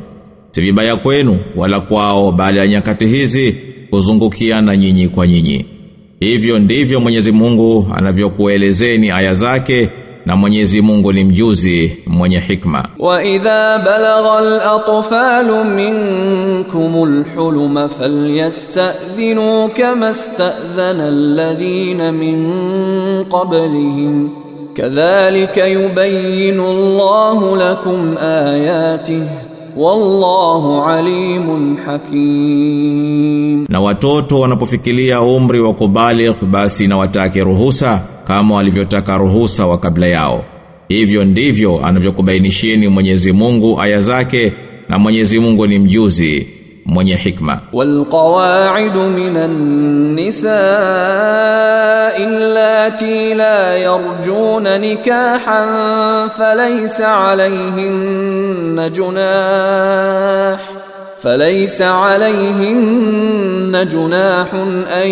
Si 0.50 0.60
vibaya 0.60 0.96
kwenu 0.96 1.38
wala 1.56 1.80
kwao 1.80 2.32
baada 2.32 2.60
ya 2.60 2.66
nyakati 2.66 3.06
hizi 3.06 3.56
kuzungukiana 3.90 4.76
nyinyi 4.76 5.08
kwa 5.08 5.26
nyinyi. 5.26 5.66
Hivyo 6.20 6.58
ndivyo 6.58 7.00
Mwenyezi 7.00 7.32
Mungu 7.32 7.88
anavyokuelezeni 7.96 9.10
aya 9.10 9.34
zake 9.34 9.88
na 10.26 10.36
Mwenyezi 10.36 10.80
Mungu 10.80 11.12
ni 11.12 11.24
mjuzi 11.24 11.96
mwenye 12.06 12.38
hikma. 12.38 12.88
Wa 12.98 13.22
balagha 13.84 14.38
al-atfalu 14.38 15.64
minkum 15.64 16.94
al-huluma 17.02 17.88
kama 19.76 20.14
sta'dhana 20.14 21.04
alladhina 21.06 22.12
min 22.12 22.52
qablihim 23.30 24.45
Kadhalika 24.76 25.66
yubayinu 25.66 26.68
Allahu 26.70 27.56
lakum 27.56 28.16
ayatihi 28.18 29.22
wallahu 29.76 30.82
alimun 30.84 31.76
hakim. 31.86 33.66
Na 33.68 33.80
watoto 33.80 34.40
wanapofikilia 34.40 35.20
umri 35.22 35.60
wa 35.60 35.74
kubaligh 35.74 36.44
basi 36.44 36.86
na 36.88 36.96
watake 36.96 37.44
ruhusa 37.44 38.02
kama 38.24 38.54
walivyotaka 38.56 39.16
ruhusa 39.16 39.66
wa 39.66 39.78
kabla 39.78 40.06
yao. 40.06 40.44
Hivyo 40.88 41.24
ndivyo 41.24 41.86
anavyokubainishieni 41.86 42.88
Mwenyezi 42.88 43.32
Mungu 43.32 43.80
aya 43.80 44.00
zake 44.00 44.52
na 44.88 44.98
Mwenyezi 44.98 45.38
Mungu 45.38 45.66
ni 45.66 45.78
mjuzi 45.78 46.48
mwenye 46.86 47.16
hikma 47.16 47.60
walqawaid 47.72 48.96
minan 48.96 49.50
nisaa 50.14 52.10
illati 52.24 53.34
la 53.34 53.76
yarjuna 53.86 54.78
nikahan 54.78 56.30
falaysa 56.30 57.28
alayhin 57.30 58.80
junah 58.96 60.58
فليس 61.26 61.82
عليهن 61.82 63.72
جناح 63.92 64.54
أن 65.02 65.08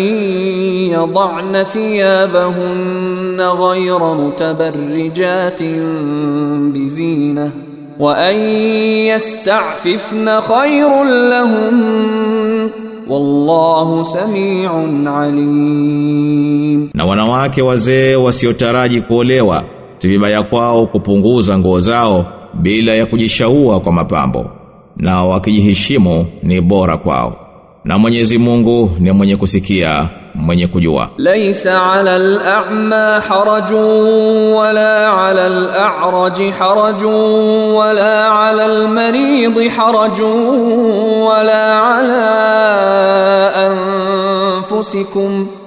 يضعن 0.95 1.63
ثيابهن 1.63 3.41
غير 3.41 4.13
متبرجات 4.13 5.63
بزينه 6.73 7.51
wa 7.99 8.17
an 8.17 8.35
yasta'fifna 9.07 10.41
khairul 10.41 11.29
lahum 11.29 11.75
wallahu 13.07 14.05
samiun 14.05 15.07
alim, 15.07 16.89
na 16.93 17.05
wanawake 17.05 17.61
wazee 17.61 18.15
wasiotaraji 18.15 19.01
kuolewa 19.01 19.63
si 19.97 20.19
kwao 20.49 20.85
kupunguza 20.85 21.57
nguo 21.57 21.79
zao 21.79 22.25
bila 22.53 22.95
ya 22.95 23.05
kujishaua 23.05 23.79
kwa 23.79 23.91
mapambo, 23.91 24.51
na 24.97 25.23
wakijiheshimu 25.25 26.25
ni 26.43 26.61
bora 26.61 26.97
kwao. 26.97 27.44
na 27.84 27.98
Mwenyezi 27.98 28.38
Mungu 28.38 28.90
ni 28.98 29.10
mwenye 29.12 29.36
kusikia 29.36 30.08
mwenye 30.34 30.66
kujua 30.66 31.10
ليس 31.18 31.66
على 31.66 32.16
الأعمى 32.16 33.20
حرج 33.28 33.72
ولا 34.54 35.08
على 35.08 35.46
الأعرج 35.46 36.50
حرج 36.50 37.04
ولا 37.74 38.26
على 38.28 38.66
المريض 38.66 39.68
حرج 39.68 40.20
ولا 41.30 41.74
على 41.74 42.30
أنفسكم 43.66 45.46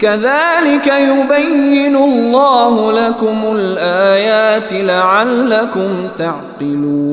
kadhalika 0.00 1.00
yubayyinu 1.00 2.04
Allahu 2.04 2.92
lakumul 2.92 3.78
ayati 3.78 4.82
la'allakum 4.82 6.08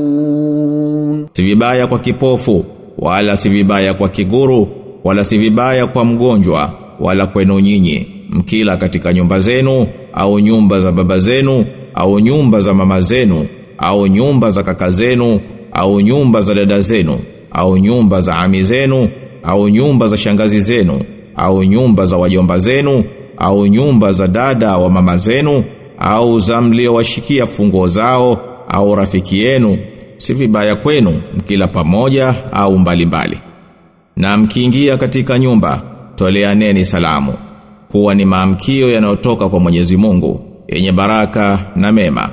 taqilun 0.03 1.27
si 1.33 1.41
vibaya 1.43 1.87
kwa 1.87 1.99
kipofu 1.99 2.65
wala 2.97 3.35
si 3.35 3.49
vibaya 3.49 3.93
kwa 3.93 4.09
kiguru 4.09 4.67
wala 5.03 5.23
si 5.23 5.37
vibaya 5.37 5.87
kwa 5.87 6.05
mgonjwa 6.05 6.71
wala 6.99 7.27
kwenu 7.27 7.59
nyinyi 7.59 8.07
mkila 8.29 8.77
katika 8.77 9.13
nyumba 9.13 9.39
zenu 9.39 9.87
au 10.13 10.39
nyumba 10.39 10.79
za 10.79 10.91
baba 10.91 11.17
zenu 11.17 11.65
au 11.93 12.19
nyumba 12.19 12.59
za 12.59 12.73
mama 12.73 12.99
zenu 12.99 13.47
au 13.77 14.07
nyumba 14.07 14.49
za 14.49 14.63
kaka 14.63 14.89
zenu 14.89 15.39
au 15.71 16.01
nyumba 16.01 16.41
za 16.41 16.53
dada 16.53 16.79
zenu 16.79 17.19
au 17.51 17.77
nyumba 17.77 18.19
za 18.21 18.35
ami 18.35 18.61
zenu 18.63 19.09
au 19.43 19.69
nyumba 19.69 20.07
za 20.07 20.17
shangazi 20.17 20.61
zenu 20.61 20.99
au 21.35 21.63
nyumba 21.63 22.05
za 22.05 22.17
wajomba 22.17 22.57
zenu 22.57 23.03
au 23.37 23.67
nyumba 23.67 24.11
za 24.11 24.27
dada 24.27 24.77
wa 24.77 24.89
mama 24.89 25.17
zenu 25.17 25.63
au 25.99 26.39
za 26.39 26.61
mliowashikia 26.61 27.45
funguo 27.45 27.87
zao 27.87 28.39
au 28.69 28.95
rafiki 28.95 29.39
yenu 29.43 29.77
si 30.17 30.33
vibaya 30.33 30.75
kwenu 30.75 31.21
mkila 31.37 31.67
pamoja 31.67 32.35
au 32.51 32.79
mbalimbali 32.79 33.35
mbali. 33.35 33.49
na 34.15 34.37
mkiingia 34.37 34.97
katika 34.97 35.39
nyumba 35.39 35.81
toleaneni 36.15 36.83
salamu 36.83 37.33
kuwa 37.91 38.15
ni 38.15 38.25
maamkio 38.25 38.89
yanayotoka 38.91 39.49
kwa 39.49 39.59
Mwenyezi 39.59 39.97
Mungu 39.97 40.41
yenye 40.67 40.91
baraka 40.91 41.59
na 41.75 41.91
mema. 41.91 42.29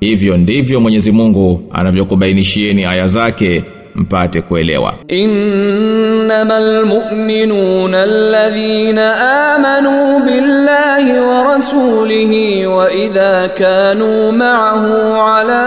Hivyo 0.00 0.36
ndivyo 0.36 0.80
Mwenyezi 0.80 1.12
Mungu 1.12 1.62
anavyokubainishieni 1.72 2.84
aya 2.84 3.06
zake 3.06 3.64
mpate 3.96 4.40
kuelewa 4.42 4.94
innamal 5.08 6.70
mu'minuna 6.92 8.02
alladhina 8.02 9.06
amanu 9.54 10.20
billahi 10.26 11.18
wa 11.28 11.54
rasulihi 11.54 12.66
wa 12.66 12.92
idha 12.92 13.48
kanu 13.48 14.32
ma'ahu 14.32 14.96
ala 15.36 15.64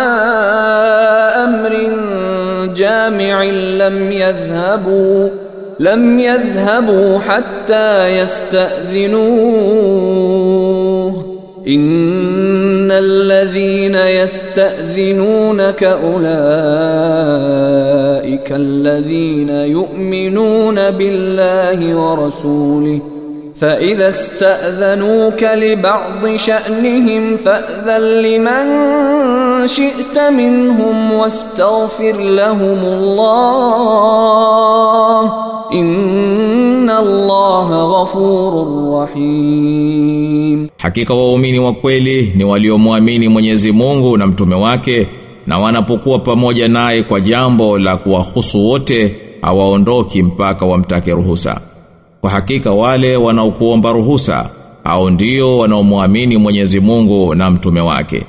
amrin 1.46 1.96
jami'in 2.82 3.78
lam 3.82 4.12
yadhhabu 4.24 5.32
lam 5.80 6.04
yadhhabu 6.20 7.00
hatta 7.28 7.90
يستأذنوه 8.20 9.90
إن 11.70 12.92
الذين 12.92 13.96
يستأذنونك 13.96 15.84
أولئك 15.84 16.22
الذين 18.52 19.50
يؤمنون 19.50 20.92
بالله 20.92 21.96
ورسوله 21.96 23.00
فإذا 23.62 24.10
استأذنوك 24.10 25.44
لبعض 25.44 26.36
شأنهم 26.36 27.38
فأذن 27.38 28.02
لمن 28.02 28.68
شئت 29.68 30.20
منهم 30.20 31.14
واستغفر 31.14 32.18
لهم 32.18 32.86
الله 32.86 34.10
إن 35.74 36.69
inna 36.90 36.98
Allaha 36.98 37.88
ghafurur 37.88 39.00
rahim, 39.02 40.68
hakika 40.78 41.14
waumini 41.14 41.60
wa 41.60 41.74
kweli 41.74 42.34
ni 42.36 42.44
waliomwamini 42.44 43.28
Mwenyezi 43.28 43.72
Mungu 43.72 44.18
na 44.18 44.28
mtume 44.28 44.56
wake 44.56 45.08
na 45.48 45.60
wanapokuwa 45.60 46.20
pamoja 46.20 46.68
naye 46.68 47.04
kwa 47.04 47.20
jambo 47.22 47.80
la 47.80 47.98
kuwahusu 47.98 48.68
wote 48.68 49.16
hawaondoki 49.42 50.24
mpaka 50.24 50.66
wamtake 50.66 51.12
ruhusa. 51.12 51.62
Kwa 52.22 52.30
hakika 52.30 52.72
wale 52.72 53.18
wanaokuomba 53.18 53.92
ruhusa 53.92 54.50
au 54.84 55.10
ndio 55.10 55.58
wanaomwamini 55.58 56.38
Mwenyezi 56.38 56.80
Mungu 56.80 57.36
na 57.36 57.52
mtume 57.52 57.82
wake. 57.82 58.24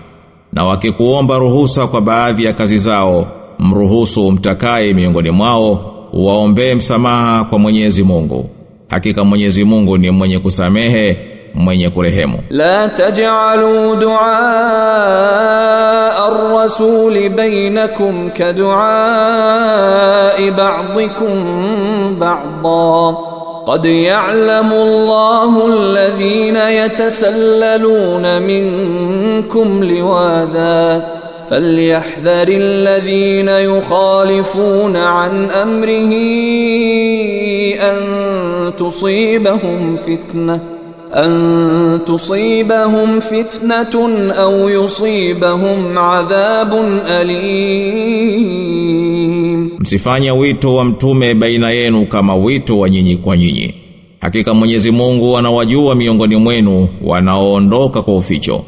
Na 0.53 0.65
wakikuomba 0.65 1.39
ruhusa 1.39 1.87
kwa 1.87 2.01
baadhi 2.01 2.45
ya 2.45 2.53
kazi 2.53 2.77
zao, 2.79 3.27
mruhusu 3.59 4.33
mtakaye 4.33 4.95
miongoni 4.95 5.31
mwao 5.31 6.00
waombee 6.13 6.75
msamaha 6.75 7.45
kwa 7.45 7.59
Mwenyezi 7.59 8.03
Mungu. 8.03 8.47
Hakika 8.89 9.25
Mwenyezi 9.25 9.65
Mungu 9.65 9.99
ni 9.99 10.11
mwenye 10.11 10.39
kusamehe, 10.39 11.17
mwenye 11.55 11.91
kurehemu. 11.91 12.39
لا 12.51 12.87
تجعلوا 12.87 13.95
دعاء 15.01 16.29
الرسول 16.33 17.29
بينكم 17.29 18.29
كدعاء 19.21 19.91
بعضكم 20.51 21.35
بعضا 22.21 23.11
قد 23.67 23.85
يعلم 23.87 24.73
الله 24.73 25.67
الذين 25.67 26.57
يتسللون 26.57 28.43
منكم 28.43 29.85
لواذا 29.85 31.07
فليحذر 31.50 32.48
الذين 32.48 33.48
يخالفون 33.50 34.96
عن 34.96 35.50
امره 35.52 36.14
ان 37.89 37.98
تصيبهم 38.80 39.98
فتنه 40.08 40.60
أن 41.14 42.00
تصيبهم 42.08 43.20
فتنة 43.20 44.10
أو 44.32 44.70
يصيبهم 44.70 45.98
عذاب 45.98 46.74
أليم 48.76 49.70
Msifanye 49.80 50.32
wito 50.32 50.76
wa 50.76 50.84
mtume 50.86 51.34
baina 51.34 51.70
yenu 51.72 52.06
kama 52.06 52.36
wito 52.36 52.80
wa 52.80 52.89
nyinyi 52.89 53.16
kwa 53.16 53.38
nyinyi. 53.38 53.74
Hakika 54.22 54.54
Mwenyezi 54.54 54.91
Mungu 54.91 55.38
anawajua 55.38 55.96
miongoni 55.96 56.36
mwenu 56.36 56.88
wanaoondoka 57.06 58.02
kwa 58.02 58.16
uficho. 58.16 58.64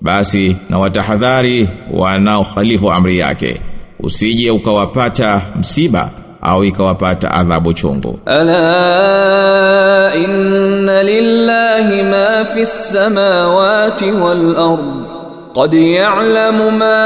Basi 0.00 0.56
na 0.70 0.78
watahadhari 0.78 1.68
wanaokhalifu 1.92 2.92
amri 2.92 3.18
yake. 3.18 3.60
Usije 4.00 4.50
ukawapata 4.50 5.42
msiba 5.60 6.10
au 6.42 6.64
ikawapata 6.64 7.30
adhabu 7.30 7.72
chungu. 7.72 8.18
ألا 8.28 10.14
إن 10.14 10.90
لله 10.90 12.02
ما 12.10 12.42
في 12.44 12.62
السماوات 12.62 14.02
والأرض 14.02 15.06
قد 15.54 15.74
يعلم 15.74 16.78
ما 16.78 17.02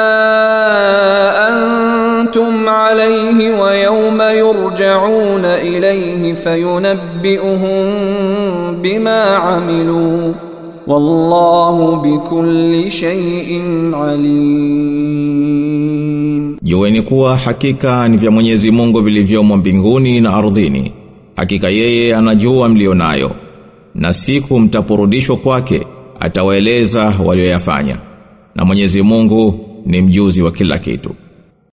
أنتم 1.48 2.68
عليه 2.68 3.60
ويوم 3.60 4.22
يرجعون 4.22 5.44
إليه 5.44 6.34
فينبئهم 6.34 7.86
بما 8.82 9.22
عملوا 9.36 10.32
Wallahu 10.87 12.01
bikulli 12.01 12.91
shay'in 12.91 13.93
alim. 13.93 15.41
Jueni 16.63 17.01
kuwa 17.01 17.37
hakika 17.37 18.07
ni 18.07 18.17
vya 18.17 18.31
Mwenyezi 18.31 18.71
Mungu 18.71 18.99
vilivyomo 19.01 19.57
mbinguni 19.57 20.21
na 20.21 20.33
ardhini. 20.33 20.93
Hakika 21.35 21.69
yeye 21.69 22.15
anajua 22.15 22.69
mlionayo. 22.69 23.31
Na 23.95 24.13
siku 24.13 24.59
mtaporudishwa 24.59 25.37
kwake 25.37 25.87
atawaeleza 26.19 27.15
walioyafanya. 27.25 27.97
Na 28.55 28.65
Mwenyezi 28.65 29.01
Mungu 29.01 29.59
ni 29.85 30.01
mjuzi 30.01 30.41
wa 30.43 30.51
kila 30.51 30.79
kitu. 30.79 31.15